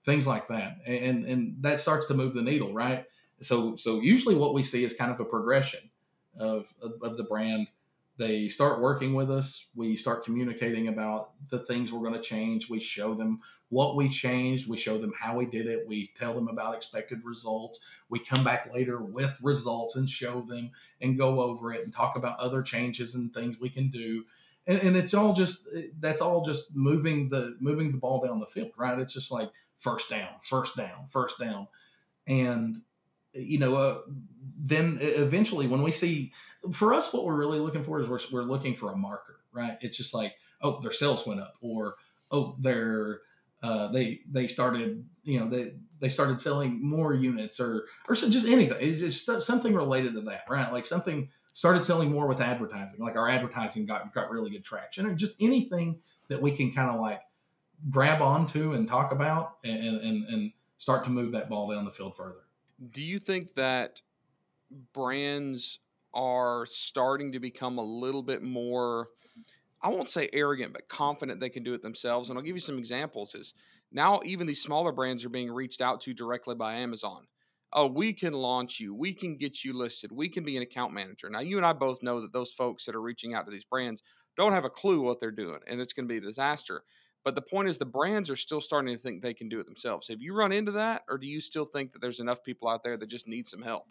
[0.04, 0.78] things like that.
[0.86, 3.04] And and that starts to move the needle, right?
[3.40, 5.90] So so usually what we see is kind of a progression
[6.36, 7.68] of of, of the brand
[8.22, 9.66] they start working with us.
[9.74, 12.70] We start communicating about the things we're going to change.
[12.70, 14.68] We show them what we changed.
[14.68, 15.88] We show them how we did it.
[15.88, 17.84] We tell them about expected results.
[18.08, 22.14] We come back later with results and show them and go over it and talk
[22.14, 24.24] about other changes and things we can do.
[24.68, 25.66] And, and it's all just
[25.98, 29.00] that's all just moving the moving the ball down the field, right?
[29.00, 31.66] It's just like first down, first down, first down,
[32.28, 32.82] and
[33.34, 33.98] you know, uh,
[34.58, 36.32] then eventually when we see,
[36.72, 39.78] for us, what we're really looking for is we're, we're looking for a marker, right?
[39.80, 41.96] It's just like, oh, their sales went up, or
[42.30, 43.20] oh, their
[43.62, 48.28] uh, they they started, you know, they they started selling more units, or or so
[48.28, 48.76] just anything.
[48.80, 50.72] It's just something related to that, right?
[50.72, 53.00] Like something started selling more with advertising.
[53.00, 56.90] Like our advertising got got really good traction, and just anything that we can kind
[56.90, 57.20] of like
[57.90, 61.92] grab onto and talk about, and and and start to move that ball down the
[61.92, 62.42] field further.
[62.90, 64.02] Do you think that
[64.92, 65.78] brands
[66.14, 69.08] are starting to become a little bit more?
[69.82, 72.28] I won't say arrogant, but confident they can do it themselves.
[72.28, 73.34] And I'll give you some examples.
[73.34, 73.54] Is
[73.90, 77.26] now even these smaller brands are being reached out to directly by Amazon
[77.72, 80.92] oh, we can launch you, we can get you listed, we can be an account
[80.92, 81.30] manager.
[81.30, 83.64] Now, you and I both know that those folks that are reaching out to these
[83.64, 84.02] brands
[84.36, 86.84] don't have a clue what they're doing, and it's going to be a disaster.
[87.24, 89.66] But the point is, the brands are still starting to think they can do it
[89.66, 90.08] themselves.
[90.08, 92.82] Have you run into that, or do you still think that there's enough people out
[92.82, 93.86] there that just need some help?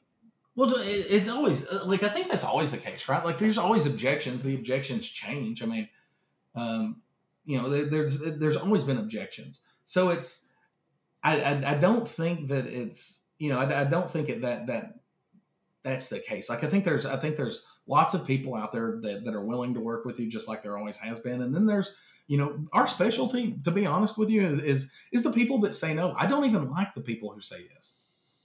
[0.55, 3.23] Well, it's always uh, like I think that's always the case, right?
[3.23, 4.43] Like there's always objections.
[4.43, 5.63] The objections change.
[5.63, 5.89] I mean,
[6.55, 7.01] um,
[7.45, 9.61] you know, there's there's always been objections.
[9.85, 10.47] So it's
[11.23, 14.67] I, I, I don't think that it's you know, I, I don't think it, that
[14.67, 14.99] that
[15.83, 16.49] that's the case.
[16.49, 19.43] Like I think there's I think there's lots of people out there that, that are
[19.43, 21.41] willing to work with you just like there always has been.
[21.41, 21.95] And then there's
[22.31, 25.75] you know our specialty to be honest with you is, is is the people that
[25.75, 26.15] say no.
[26.17, 27.95] I don't even like the people who say yes.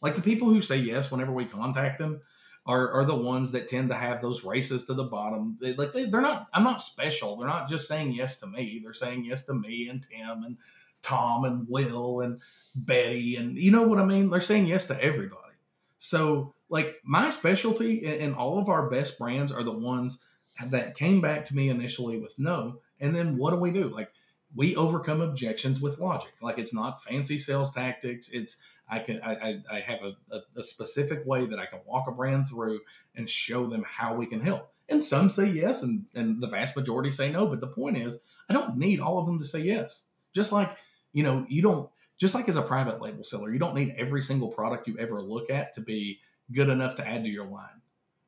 [0.03, 2.20] Like the people who say yes whenever we contact them
[2.66, 5.57] are, are the ones that tend to have those races to the bottom.
[5.61, 6.49] They, like they, they're not.
[6.53, 7.37] I'm not special.
[7.37, 8.81] They're not just saying yes to me.
[8.83, 10.57] They're saying yes to me and Tim and
[11.01, 12.40] Tom and Will and
[12.75, 14.31] Betty and you know what I mean?
[14.31, 15.55] They're saying yes to everybody.
[16.01, 20.25] So like my specialty and all of our best brands are the ones
[20.70, 22.81] that came back to me initially with no.
[23.00, 23.88] And then what do we do?
[23.88, 24.11] Like
[24.54, 26.32] we overcome objections with logic.
[26.40, 28.28] Like it's not fancy sales tactics.
[28.30, 32.06] It's I can I, I have a, a, a specific way that I can walk
[32.09, 32.80] a brand through
[33.14, 34.72] and show them how we can help.
[34.88, 37.46] And some say yes, and, and the vast majority say no.
[37.46, 40.04] But the point is, I don't need all of them to say yes.
[40.32, 40.76] Just like
[41.12, 44.22] you know, you don't just like as a private label seller, you don't need every
[44.22, 46.20] single product you ever look at to be
[46.52, 47.82] good enough to add to your line.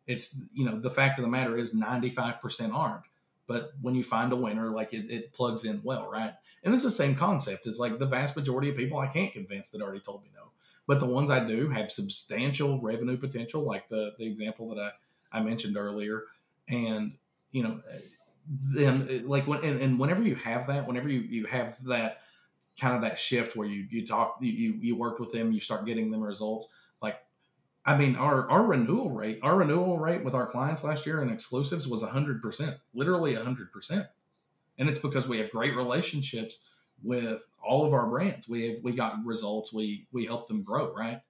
[0.07, 3.04] It's you know the fact of the matter is 95% aren't.
[3.48, 6.34] But when you find a winner, like it, it plugs in well, right?
[6.62, 7.66] And it's the same concept.
[7.66, 10.52] Is like the vast majority of people I can't convince that already told me no.
[10.87, 14.92] But the ones I do have substantial revenue potential, like the the example that
[15.32, 16.24] I, I mentioned earlier.
[16.68, 17.14] And
[17.50, 17.80] you know,
[18.46, 22.18] then like when and, and whenever you have that, whenever you, you have that
[22.78, 25.87] kind of that shift where you you talk you you worked with them, you start
[25.87, 26.68] getting them results.
[27.88, 31.31] I mean, our our renewal rate, our renewal rate with our clients last year in
[31.31, 34.07] exclusives was hundred percent, literally hundred percent,
[34.77, 36.59] and it's because we have great relationships
[37.03, 38.46] with all of our brands.
[38.46, 39.72] We have we got results.
[39.72, 41.22] We we help them grow, right?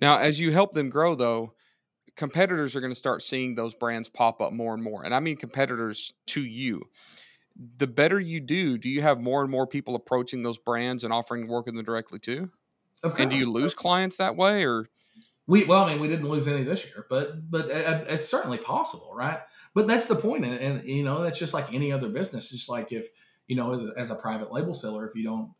[0.00, 1.54] Now, as you help them grow, though,
[2.14, 5.18] competitors are going to start seeing those brands pop up more and more, and I
[5.18, 6.82] mean competitors to you
[7.78, 11.12] the better you do, do you have more and more people approaching those brands and
[11.12, 12.50] offering work with them directly too?
[13.18, 14.88] And do you lose clients that way, or
[15.46, 15.64] we?
[15.64, 19.12] Well, I mean, we didn't lose any this year, but but uh, it's certainly possible,
[19.14, 19.40] right?
[19.74, 22.50] But that's the point, and, and you know, that's just like any other business.
[22.50, 23.08] Just like if
[23.46, 25.52] you know, as, as a private label seller, if you don't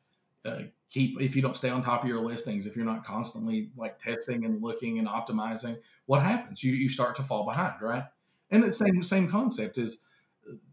[0.44, 3.70] uh, keep, if you don't stay on top of your listings, if you're not constantly
[3.76, 6.62] like testing and looking and optimizing, what happens?
[6.62, 8.04] You you start to fall behind, right?
[8.50, 10.04] And the same same concept is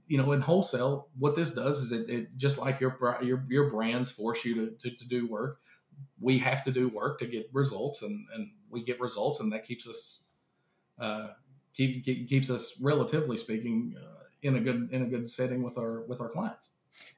[0.07, 3.69] you know, in wholesale, what this does is it, it just like your your your
[3.69, 5.59] brands force you to, to, to, do work.
[6.19, 9.65] We have to do work to get results, and and we get results, and that
[9.65, 10.23] keeps us
[10.99, 11.29] uh,
[11.73, 15.77] keep, keep keeps us relatively speaking uh, in a good in a good setting with
[15.77, 16.71] our with our clients.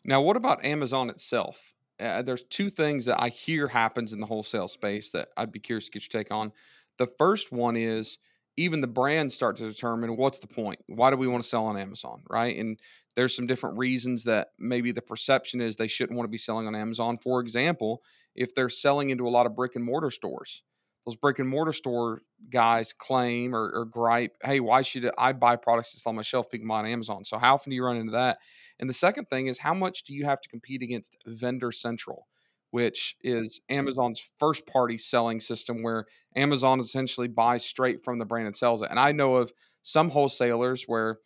[0.04, 1.74] Now, what about Amazon itself?
[2.00, 5.60] Uh, there's two things that I hear happens in the wholesale space that I'd be
[5.60, 6.52] curious to get your take on.
[6.98, 8.18] The first one is
[8.58, 10.80] even the brands start to determine what's the point?
[10.88, 12.56] Why do we want to sell on Amazon, right?
[12.58, 12.80] And
[13.16, 16.68] there's some different reasons that maybe the perception is they shouldn't want to be selling
[16.68, 17.18] on Amazon.
[17.18, 18.02] For example,
[18.36, 20.64] if they're selling into a lot of brick and mortar stores,
[21.06, 25.56] those brick and mortar store guys claim or, or gripe, hey, why should I buy
[25.56, 27.24] products that's on my shelf being on Amazon?
[27.24, 28.38] So how often do you run into that?
[28.80, 32.28] And the second thing is how much do you have to compete against Vendor Central?
[32.76, 38.48] which is Amazon's first party selling system where Amazon essentially buys straight from the brand
[38.48, 38.90] and sells it.
[38.90, 41.20] And I know of some wholesalers where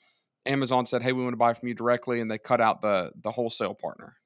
[0.46, 3.14] Amazon said, "Hey, we want to buy from you directly," and they cut out the
[3.24, 4.18] the wholesale partner.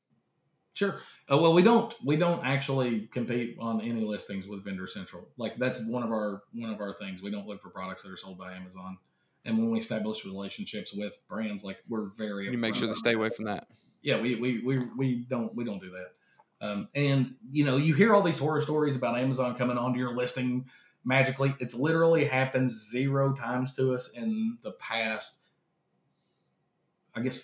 [0.74, 1.00] Sure.
[1.32, 5.28] Uh, well, we don't we don't actually compete on any listings with Vendor Central.
[5.38, 7.22] Like that's one of our one of our things.
[7.22, 8.98] We don't look for products that are sold by Amazon.
[9.46, 13.14] And when we establish relationships with brands, like we're very you make sure to stay
[13.14, 13.68] away from that.
[14.02, 16.68] Yeah, we, we we we don't we don't do that.
[16.68, 20.16] Um, and you know, you hear all these horror stories about Amazon coming onto your
[20.16, 20.66] listing
[21.06, 21.54] magically.
[21.60, 25.42] It's literally happened zero times to us in the past.
[27.16, 27.44] I guess,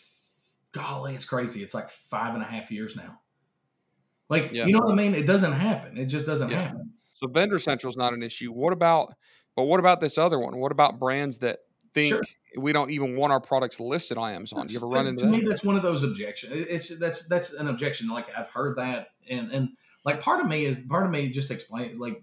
[0.71, 1.63] golly, it's crazy.
[1.63, 3.19] It's like five and a half years now.
[4.29, 4.65] Like, Yeah.
[4.65, 5.15] you know what I mean?
[5.15, 5.97] It doesn't happen.
[5.97, 6.61] It just doesn't Yeah.
[6.61, 6.93] happen.
[7.13, 8.51] So vendor central is not an issue.
[8.51, 9.13] What about,
[9.55, 10.57] but what about this other one?
[10.57, 11.59] What about brands that
[11.93, 12.21] think Sure.
[12.57, 14.59] we don't even want our products listed on Amazon?
[14.59, 15.31] That's- you ever run into to that?
[15.31, 19.09] me that's one of those objections it's that's that's an objection like i've heard that
[19.27, 19.69] and and
[20.05, 22.21] like part of me is part of me just explain like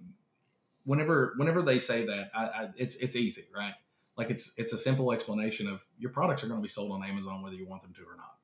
[0.85, 3.75] whenever whenever they say that I, I it's it's easy right
[4.17, 7.03] like it's it's a simple explanation of your products are going to be sold on
[7.05, 8.36] amazon whether you want them to or not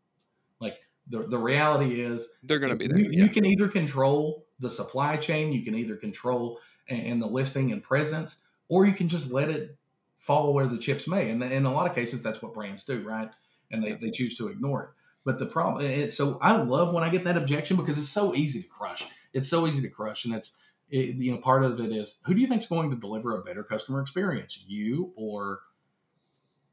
[0.63, 2.99] like the the reality is They're going to be there.
[2.99, 3.25] you, yeah.
[3.25, 7.73] you can either control the supply chain, you can either control and, and the listing
[7.73, 9.77] and presence, or you can just let it
[10.17, 11.31] fall where the chips may.
[11.31, 13.29] And in a lot of cases, that's what brands do, right?
[13.73, 13.97] And they, Yeah.
[14.01, 14.91] they choose to ignore it.
[15.25, 18.35] But the problem, it, so I love when I get that objection because it's so
[18.35, 19.05] easy to crush.
[19.33, 20.57] It's so easy to crush, and it's
[20.91, 23.37] it, you know part of it is who do you think is going to deliver
[23.37, 25.61] a better customer experience, you or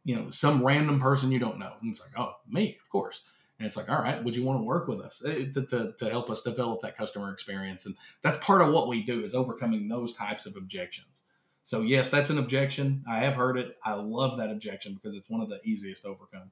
[0.03, 1.73] you know some random person you don't know?
[1.81, 3.21] And it's like, oh, me, of course.
[3.59, 5.93] And it's like, all right, would you want to work with us eh, to, to,
[5.97, 7.85] to help us develop that customer experience?
[7.85, 11.23] And that's part of what we do is overcoming those types of objections.
[11.63, 13.03] So yes, that's an objection.
[13.07, 13.77] I have heard it.
[13.83, 16.51] I love that objection because it's one of the easiest to overcome.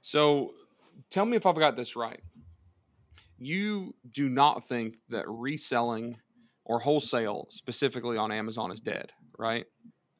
[0.00, 0.54] So
[1.10, 2.20] tell me if I've got this right.
[3.36, 6.18] You do not think that reselling
[6.64, 9.66] or wholesale specifically on Amazon is dead, right?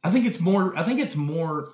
[0.03, 0.77] I think it's more.
[0.77, 1.69] I think it's more.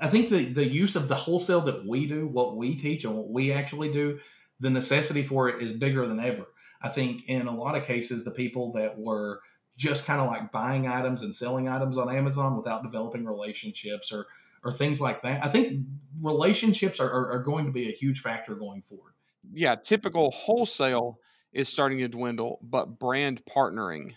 [0.00, 3.14] I think the the use of the wholesale that we do, what we teach, and
[3.16, 4.18] what we actually do,
[4.58, 6.46] the necessity for it is bigger than ever.
[6.82, 9.40] I think in a lot of cases, the people that were
[9.76, 14.26] just kind of like buying items and selling items on Amazon without developing relationships or
[14.62, 15.44] or things like that.
[15.44, 15.86] I think
[16.20, 19.14] relationships are, are, are going to be a huge factor going forward.
[19.52, 21.18] Yeah, typical wholesale
[21.52, 24.14] is starting to dwindle, but brand partnering,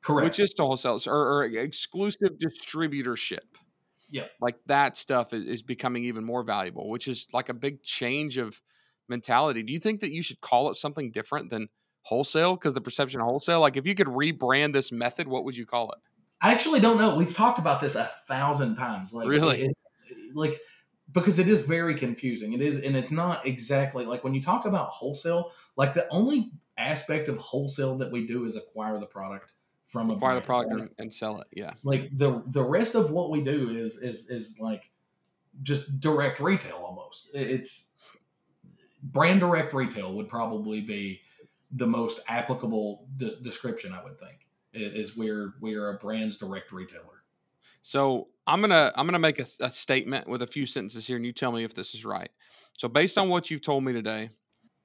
[0.00, 0.24] Correct.
[0.24, 3.58] which is to wholesale or, or exclusive distributorship.
[4.14, 4.30] Yep.
[4.40, 8.36] Like that stuff is, is becoming even more valuable, which is like a big change
[8.36, 8.62] of
[9.08, 9.64] mentality.
[9.64, 11.66] Do you think that you should call it something different than
[12.02, 12.54] wholesale?
[12.54, 15.66] Because the perception of wholesale, like if you could rebrand this method, what would you
[15.66, 15.98] call it?
[16.40, 17.16] I actually don't know.
[17.16, 19.12] We've talked about this a thousand times.
[19.12, 19.62] Like Really?
[19.62, 19.82] it's,
[20.32, 20.60] like
[21.10, 22.52] because it is very confusing.
[22.52, 25.50] It is, and it's not exactly like when you talk about wholesale.
[25.76, 29.54] Like the only aspect of wholesale that we do is acquire the product
[29.94, 30.90] from a Acquire the product right?
[30.98, 31.46] and, sell it.
[31.52, 31.74] Yeah.
[31.84, 34.90] Like the the rest of what we do is is is like
[35.62, 37.28] just direct retail almost.
[37.32, 37.90] It's
[39.04, 41.20] brand direct retail would probably be
[41.70, 43.92] the most applicable de- description.
[43.92, 47.22] I would think is where we are a brand's direct retailer.
[47.80, 51.32] So I'm gonna I'm gonna make a statement with a few sentences here, and you
[51.32, 52.30] tell me if this is right.
[52.72, 54.30] So based on what you've told me today,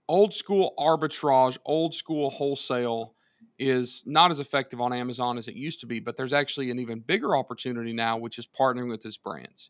[0.08, 3.15] old school arbitrage, old school wholesale
[3.60, 6.80] is not as effective on Amazon as it used to be, but there's actually an
[6.80, 9.69] even bigger opportunity now, which is partnering with these brands.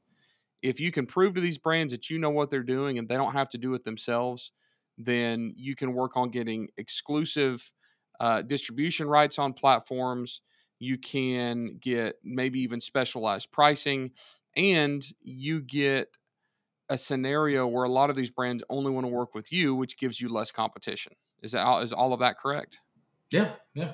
[0.62, 3.15] If you can prove to these brands that you know what they're doing and they
[3.15, 4.52] don't have to do it themselves,
[4.97, 7.71] then you can work on getting exclusive
[8.19, 10.41] uh, distribution rights on platforms.
[10.78, 14.12] You can get maybe even specialized pricing
[14.56, 16.10] and you get
[16.89, 19.97] a scenario where a lot of these brands only want to work with you which
[19.97, 21.13] gives you less competition.
[21.41, 22.82] Is that all, is all of that correct
[23.32, 23.94] Yeah, yeah.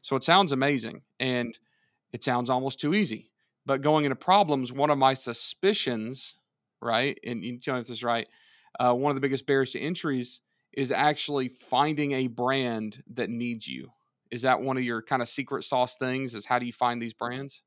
[0.00, 1.58] so it sounds amazing and
[2.12, 3.30] it sounds almost too easy
[3.66, 6.38] but going into problems one of my suspicions
[6.80, 8.28] right and you tell me if this is right
[8.80, 10.40] uh, one of the biggest barriers to entries
[10.72, 13.90] is actually finding a brand that needs you
[14.30, 17.00] is that one of your kind of secret sauce things is how do you find
[17.00, 17.62] these brands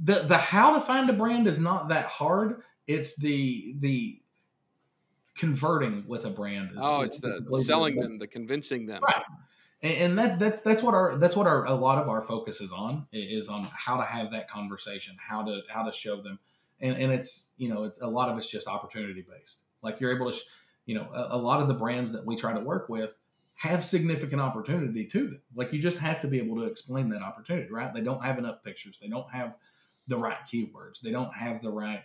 [0.00, 2.62] the the how to find a brand is not that hard.
[2.86, 4.20] It's the the
[5.34, 6.70] converting with a brand.
[6.72, 9.22] Is, oh it's the selling them the convincing them Right.
[9.82, 12.72] And, that that's that's what our that's what our a lot of our focus is
[12.72, 16.38] on is on how to have that conversation, how to how to show them,
[16.80, 19.60] and and it's you know it's, a lot of it's just opportunity based.
[19.82, 20.44] Like you're able to, sh-
[20.86, 23.16] you know, a, a lot of the brands that we try to work with
[23.54, 25.40] have significant opportunity to them.
[25.54, 27.92] Like you just have to be able to explain that opportunity, right?
[27.92, 28.98] They don't have enough pictures.
[29.00, 29.54] They don't have
[30.06, 31.00] the right keywords.
[31.00, 32.02] They don't have the right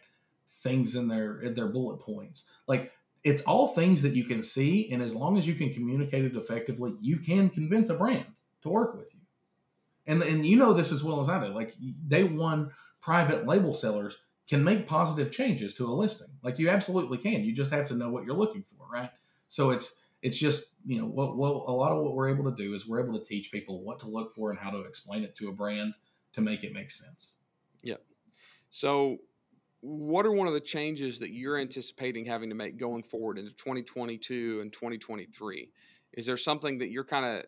[0.61, 2.51] things in their in their bullet points.
[2.67, 2.91] Like
[3.23, 6.35] it's all things that you can see, and as long as you can communicate it
[6.35, 8.25] effectively, you can convince a brand
[8.61, 9.21] to work with you.
[10.05, 11.53] And and you know this as well as I do.
[11.53, 11.73] Like
[12.07, 16.29] day one private label sellers can make positive changes to a listing.
[16.41, 17.43] Like you absolutely can.
[17.43, 19.11] You just have to know what you're looking for, right?
[19.49, 22.55] So it's it's just you know what what a lot of what we're able to
[22.55, 25.23] do is we're able to teach people what to look for and how to explain
[25.23, 25.93] it to a brand
[26.33, 27.33] to make it make sense.
[27.83, 28.01] Yep.
[28.69, 29.17] So,
[29.81, 33.51] what are one of the changes that you're anticipating having to make going forward into
[33.51, 35.69] 2022 and 2023?
[36.13, 37.45] Is there something that you're kind of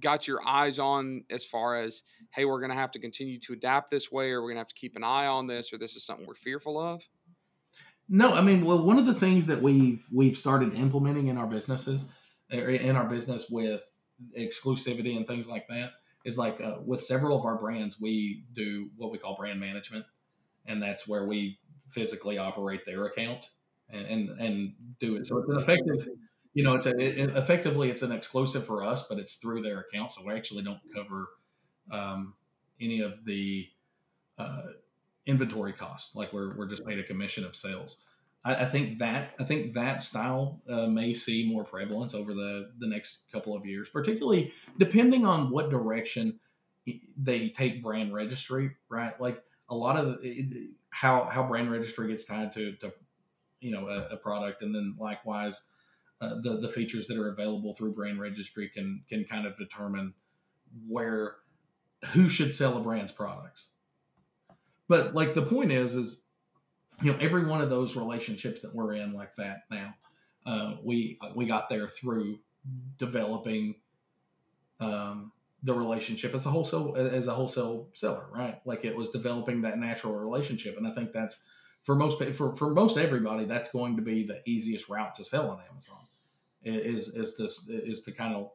[0.00, 2.02] got your eyes on as far as
[2.34, 4.60] hey we're going to have to continue to adapt this way or we're going to
[4.60, 7.02] have to keep an eye on this or this is something we're fearful of
[8.08, 11.46] no i mean well one of the things that we've we've started implementing in our
[11.46, 12.08] businesses
[12.52, 13.82] er, in our business with
[14.38, 15.92] exclusivity and things like that
[16.24, 20.04] is like uh, with several of our brands we do what we call brand management
[20.68, 21.58] and that's where we
[21.88, 23.50] physically operate their account
[23.90, 26.08] and and, and do it so it's an effective
[26.56, 29.80] you know, it's a, it, effectively it's an exclusive for us, but it's through their
[29.80, 31.28] account, so we actually don't cover
[31.90, 32.32] um,
[32.80, 33.68] any of the
[34.38, 34.62] uh,
[35.26, 36.16] inventory costs.
[36.16, 38.00] Like we're we're just paid a commission of sales.
[38.42, 42.70] I, I think that I think that style uh, may see more prevalence over the
[42.78, 46.40] the next couple of years, particularly depending on what direction
[47.18, 48.70] they take brand registry.
[48.88, 52.92] Right, like a lot of it, how how brand registry gets tied to to
[53.60, 55.66] you know a, a product, and then likewise
[56.20, 60.14] uh, the the features that are available through brand registry can can kind of determine
[60.88, 61.36] where
[62.12, 63.70] who should sell a brand's products.
[64.88, 66.26] But like the point is, is
[67.02, 69.94] you know every one of those relationships that we're in like that now,
[70.46, 72.38] uh, we we got there through
[72.98, 73.76] developing
[75.62, 78.60] the relationship as a wholesale as a wholesale seller, right?
[78.64, 81.44] Like it was developing that natural relationship, and I think that's
[81.84, 85.50] for most for for most everybody that's going to be the easiest route to sell
[85.50, 85.98] on Amazon
[86.62, 88.50] is is this is to kind of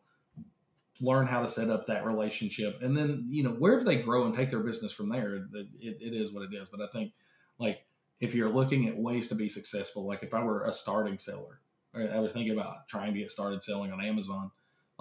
[1.00, 2.80] learn how to set up that relationship.
[2.82, 5.98] And then you know wherever they grow and take their business from there it, it,
[6.02, 6.70] it is what it is.
[6.70, 7.14] But i think
[7.62, 7.86] like
[8.20, 11.60] if you're looking at ways to be successful like if i were a starting seller
[11.94, 14.52] i was thinking about trying to get started selling on amazon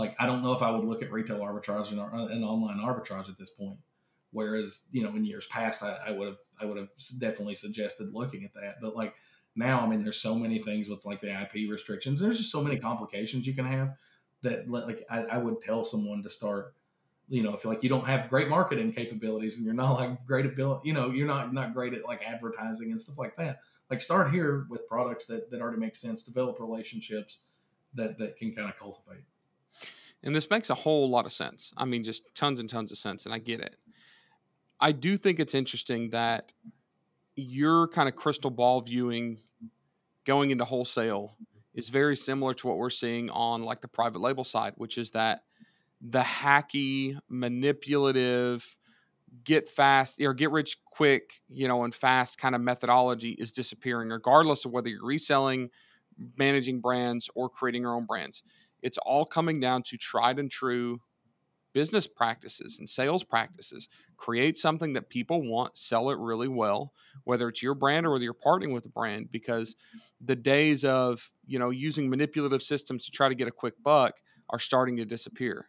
[0.01, 2.79] like i don't know if i would look at retail arbitrage and, uh, and online
[2.79, 3.79] arbitrage at this point
[4.33, 6.89] whereas you know in years past i, would have i would have
[7.19, 9.15] definitely suggested looking at that but like
[9.57, 12.21] now, I mean, there's so many things with like the IP restrictions.
[12.21, 13.97] There's just so many complications you can have
[14.43, 16.75] that like I, I would tell someone to start.
[17.29, 20.47] You know, if like you don't have great marketing capabilities and you're not like great
[20.47, 23.61] ability, you know, you're not not great at like advertising and stuff like that.
[23.89, 26.25] Like start here with products that that already make sense.
[26.25, 27.39] Develop relationships
[27.95, 29.25] that that can kind of cultivate.
[30.23, 31.73] And this makes a whole lot of sense.
[31.77, 33.77] I mean, just tons and tons of sense, and I get it.
[34.81, 36.53] I do think it's interesting that
[37.37, 39.41] your kind of crystal ball viewing
[40.25, 41.37] going into wholesale
[41.75, 45.11] is very similar to what we're seeing on like the private label side, which is
[45.13, 45.43] that
[46.01, 48.77] the hacky, manipulative,
[49.45, 54.09] get fast or get rich quick, you know, and fast kind of methodology is disappearing,
[54.09, 55.71] regardless of whether you're reselling,
[56.37, 58.43] managing brands, or creating your own brands.
[58.83, 61.01] It's all coming down to tried and true
[61.73, 63.89] business practices and sales practices.
[64.17, 66.93] Create something that people want, sell it really well,
[67.25, 69.77] whether it's your brand or whether you're partnering with a brand, because
[70.21, 74.21] the days of you know using manipulative systems to try to get a quick buck
[74.51, 75.69] are starting to disappear.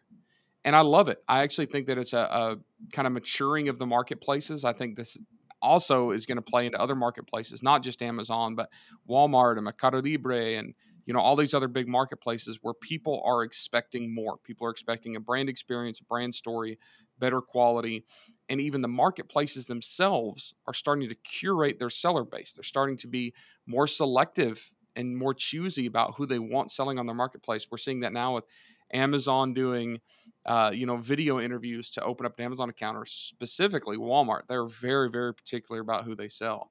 [0.64, 1.18] And I love it.
[1.28, 2.56] I actually think that it's a, a
[2.92, 4.64] kind of maturing of the marketplaces.
[4.64, 5.18] I think this
[5.60, 8.68] also is going to play into other marketplaces, not just Amazon, but
[9.08, 13.42] Walmart and Mercado Libre and you know all these other big marketplaces where people are
[13.42, 14.36] expecting more.
[14.38, 16.78] People are expecting a brand experience a brand story
[17.18, 18.04] better quality
[18.48, 22.52] and even the marketplaces themselves are starting to curate their seller base.
[22.54, 23.32] They're starting to be
[23.66, 27.66] more selective and more choosy about who they want selling on their marketplace.
[27.70, 28.44] We're seeing that now with
[28.92, 30.00] amazon doing
[30.44, 34.42] uh, you know video interviews to open up an amazon account or specifically walmart.
[34.48, 36.70] They're very very particular about who they sell.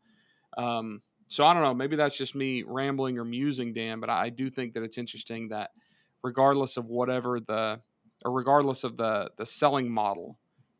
[0.57, 1.01] Um,
[1.31, 1.73] so I don't know.
[1.73, 4.01] Maybe that's just me rambling or musing, Dan.
[4.01, 5.71] But I do think that it's interesting that
[6.21, 7.79] regardless of whatever the
[8.25, 10.37] or regardless of the the selling model,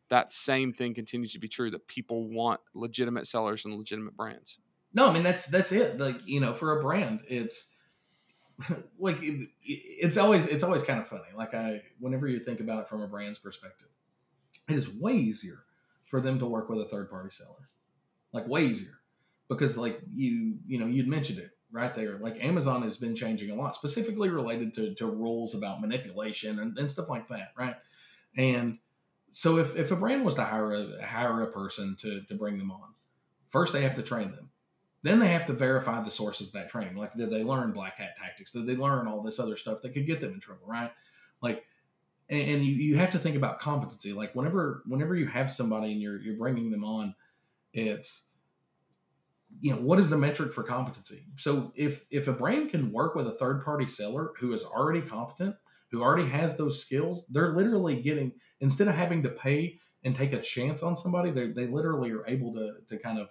[0.10, 1.72] that same thing continues to be true.
[1.72, 4.60] That people want legitimate sellers and legitimate brands.
[4.94, 5.98] No, I mean that's that's it.
[5.98, 7.70] Like you know, for a brand, it's
[9.00, 11.30] like it, it's always it's always kind of funny.
[11.34, 13.88] Like I, whenever you think about it from a brand's perspective,
[14.68, 15.64] it is way easier
[16.04, 17.70] for them to work with a third party seller.
[18.34, 19.01] Like way easier
[19.52, 23.52] because like you you know you'd mentioned it right there like amazon has been changing
[23.52, 27.76] a lot specifically related to, to rules about manipulation and, and stuff like that right?
[28.38, 28.80] And
[29.32, 32.58] so if, if a brand was to hire a hire a person to, to bring
[32.58, 32.94] them on
[33.50, 34.50] first they have to train them.
[35.04, 36.96] Then they have to verify the sources of that training.
[36.96, 38.52] Like did they learn black hat tactics?
[38.52, 40.92] Did they learn all this other stuff that could get them in trouble right?
[41.42, 41.66] Like
[42.30, 44.14] and, and you, you have to think about competency.
[44.14, 47.16] Like whenever whenever you have somebody and you're you're bringing them on
[47.74, 48.28] it's
[49.60, 51.24] you know what is the metric for competency?
[51.38, 55.02] So if if a brand can work with a third party seller who is already
[55.02, 55.56] competent
[55.92, 60.34] who already has those skills they're literally getting instead of having to pay and take
[60.34, 63.30] a chance on somebody they, they literally are able to to kind of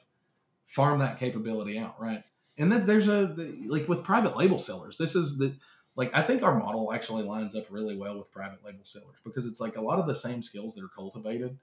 [0.67, 2.23] farm that capability out right?
[2.59, 5.55] And then there's a the, like with private label sellers this is the
[5.97, 9.47] like I think our model actually lines up really well with private label sellers because
[9.47, 11.59] it's like a lot of the same skills that are cultivated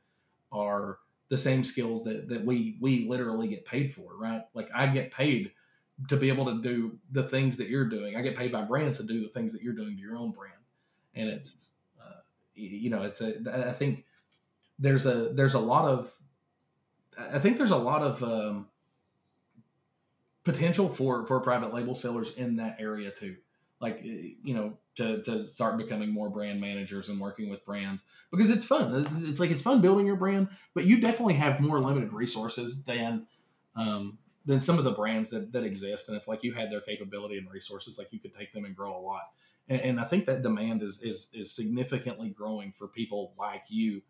[0.51, 0.99] are
[1.29, 4.43] the same skills that that we we literally get paid for, right?
[4.53, 5.51] Like I get paid
[6.09, 8.15] to be able to do the things that you're doing.
[8.15, 10.31] I get paid by brands to do the things that you're doing to your own
[10.31, 10.53] brand,
[11.15, 12.21] and it's uh,
[12.55, 14.05] you know it's a I think
[14.79, 16.11] there's a there's a lot of
[17.17, 18.67] I think there's a lot of um,
[20.43, 23.37] potential for for private label sellers in that area too
[23.79, 28.03] like eh, you know to, to start becoming more brand managers and working with brands
[28.31, 29.05] because it's fun.
[29.27, 33.27] It's like it's fun building your brand but you definitely have more limited resources than
[33.75, 36.07] um, than some of the brands that, that exist.
[36.07, 38.75] And if like you had their capability and resources like you could take them and
[38.75, 39.31] grow a lot.
[39.69, 44.01] And, and i think that demand is is is significantly growing for people like you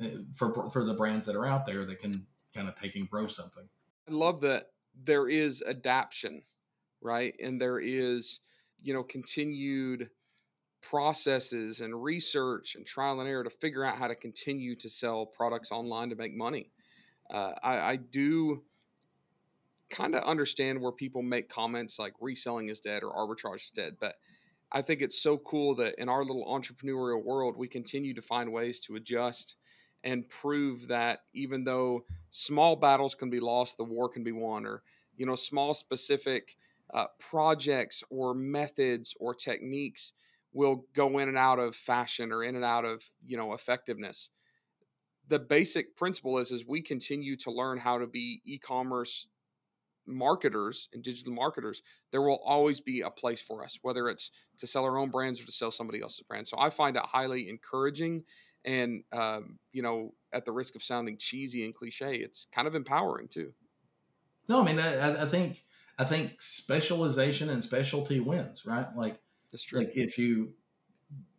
[0.00, 3.08] eh, for for the brands that are out there that can kind of take and
[3.08, 3.68] grow something.
[4.08, 6.42] I love that there is adaptation
[7.02, 7.34] right?
[7.42, 8.40] And there is
[8.82, 10.10] you know continued
[10.82, 15.24] processes and research and trial and error to figure out how to continue to sell
[15.24, 16.72] products online to make money.
[17.30, 18.64] Uh, I, I do
[19.90, 23.96] kind of understand where people make comments like reselling is dead or arbitrage is dead,
[24.00, 24.16] but
[24.72, 28.50] I think it's so cool that in our little entrepreneurial world, we continue to find
[28.52, 29.56] ways to adjust
[30.02, 34.66] and prove that even though small battles can be lost, the war can be won,
[34.66, 34.82] or
[35.16, 36.56] you know, small specific
[36.92, 40.12] uh, projects or methods or techniques
[40.52, 44.30] will go in and out of fashion or in and out of you know effectiveness.
[45.28, 49.26] The basic principle is is we continue to learn how to be e-commerce
[50.06, 51.80] marketers and digital marketers
[52.10, 55.40] there will always be a place for us whether it's to sell our own brands
[55.40, 56.46] or to sell somebody else's brand.
[56.48, 58.24] So i find it highly encouraging
[58.64, 62.74] and um, you know at the risk of sounding cheesy and cliche it's kind of
[62.74, 63.54] empowering too.
[64.48, 65.64] No i mean i, I think
[65.98, 68.86] I think specialization and specialty wins, right?
[68.96, 69.20] Like
[69.50, 69.80] that's true.
[69.80, 70.54] Like if you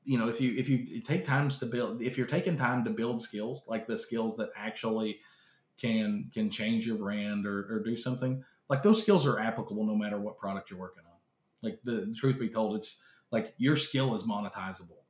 [0.06, 2.90] you know, if you if you take times to build if you're taking time to
[2.90, 5.20] build skills, like the skills that actually
[5.78, 9.96] can can change your brand or, or do something, like those skills are applicable no
[9.96, 11.18] matter what product you're working on.
[11.62, 13.02] Like the, truth be told, it's
[13.32, 15.04] like your skill is monetizable.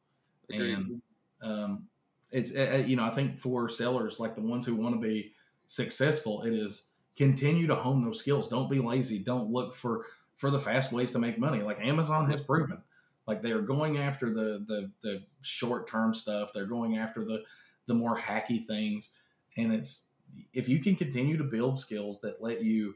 [0.49, 0.73] Agreed.
[0.73, 1.01] And
[1.41, 1.87] um
[2.31, 5.33] it's uh, you know, I think for sellers like the ones who want to be
[5.65, 6.85] successful, it is
[7.15, 8.47] continue to hone those skills.
[8.47, 9.19] Don't be lazy.
[9.19, 10.05] Don't look for
[10.37, 11.61] for the fast ways to make money.
[11.61, 12.81] Like Amazon has proven,
[13.27, 16.51] like they are going after the the the short term stuff.
[16.53, 17.43] They're going after the
[17.85, 19.11] the more hacky things,
[19.57, 20.05] and it's
[20.53, 22.95] if you can continue to build skills that let you,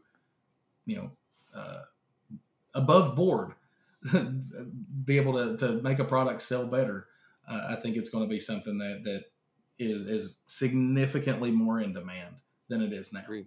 [0.85, 1.11] you know,
[1.53, 1.81] uh,
[2.73, 3.53] above board,
[5.05, 7.07] be able to to make a product sell better.
[7.47, 9.25] Uh, I think it's going to be something that that
[9.79, 12.35] is is significantly more in demand
[12.67, 13.21] than it is now.
[13.21, 13.45] Agreed.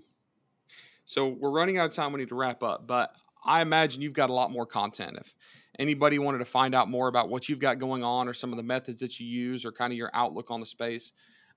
[1.10, 2.12] So we're running out of time.
[2.12, 5.16] We need to wrap up, but I imagine you've got a lot more content.
[5.20, 5.34] If
[5.76, 8.56] anybody wanted to find out more about what you've got going on or some of
[8.58, 11.10] the methods that you use or kind of your outlook on the space,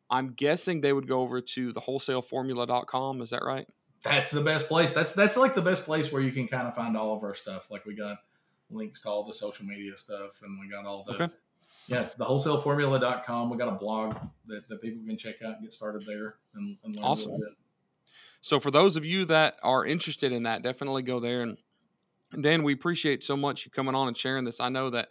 [0.10, 3.22] I'm guessing they would go over to the wholesaleformula.com.
[3.22, 3.68] Is that right?
[4.04, 4.92] That's the best place.
[4.92, 7.36] That's that's like the best place where you can kind of find all of our
[7.36, 7.70] stuff.
[7.70, 8.18] Like we got
[8.72, 11.34] links to all the social media stuff and we got all the okay.
[11.86, 13.52] yeah, the wholesaleformula.com.
[13.52, 16.76] We got a blog that, that people can check out and get started there and,
[16.84, 17.34] and learn awesome.
[17.34, 17.58] a little bit.
[18.44, 21.44] So for those of you that are interested in that, definitely go there.
[21.44, 21.58] And
[22.42, 24.60] Dan, we appreciate so much you coming on and sharing this.
[24.60, 25.08] I know that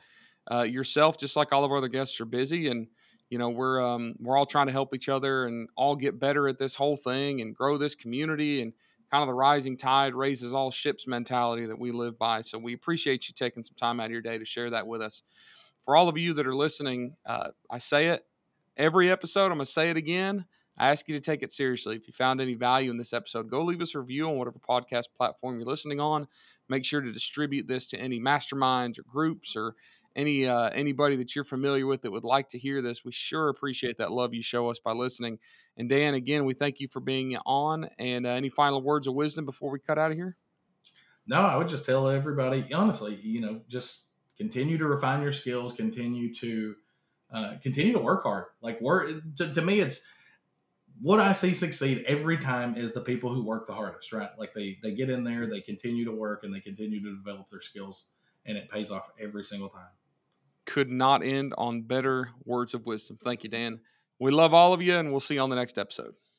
[0.51, 2.89] uh, yourself, just like all of our other guests, are busy, and
[3.31, 6.47] you know we're um, we're all trying to help each other and all get better
[6.47, 8.75] at this whole thing and grow this community and
[9.11, 12.43] kind of the rising tide raises all ships mentality that we live by.
[12.43, 15.01] So we appreciate you taking some time out of your day to share that with
[15.01, 15.23] us.
[15.81, 18.27] For all of you that are listening, uh, I say it
[18.77, 19.47] every episode.
[19.47, 20.45] I'm going to say it again.
[20.79, 21.97] I ask you to take it seriously.
[21.97, 24.59] If you found any value in this episode, go leave us a review on whatever
[24.59, 26.27] podcast platform you're listening on.
[26.69, 29.75] Make sure to distribute this to any masterminds or groups or
[30.17, 33.05] any uh, anybody that you're familiar with that would like to hear this.
[33.05, 35.39] We sure appreciate that love you show us by listening.
[35.77, 37.89] And Dan, again, we thank you for being on.
[37.99, 40.37] And uh, any final words of wisdom before we cut out of here?
[41.27, 44.07] No, I would just tell everybody honestly, you know, just
[44.37, 46.75] continue to refine your skills, continue to
[47.33, 48.47] uh, continue to work hard.
[48.61, 50.05] Like work to, to me, it's
[51.01, 54.31] what I see succeed every time is the people who work the hardest, right?
[54.39, 57.49] Like they they get in there, they continue to work, and they continue to develop
[57.49, 58.07] their skills,
[58.47, 59.91] and it pays off every single time.
[60.65, 63.19] Could not end on better words of wisdom.
[63.23, 63.81] Thank you, Dan.
[64.21, 66.15] We love all of you, and we'll see you on the next episode.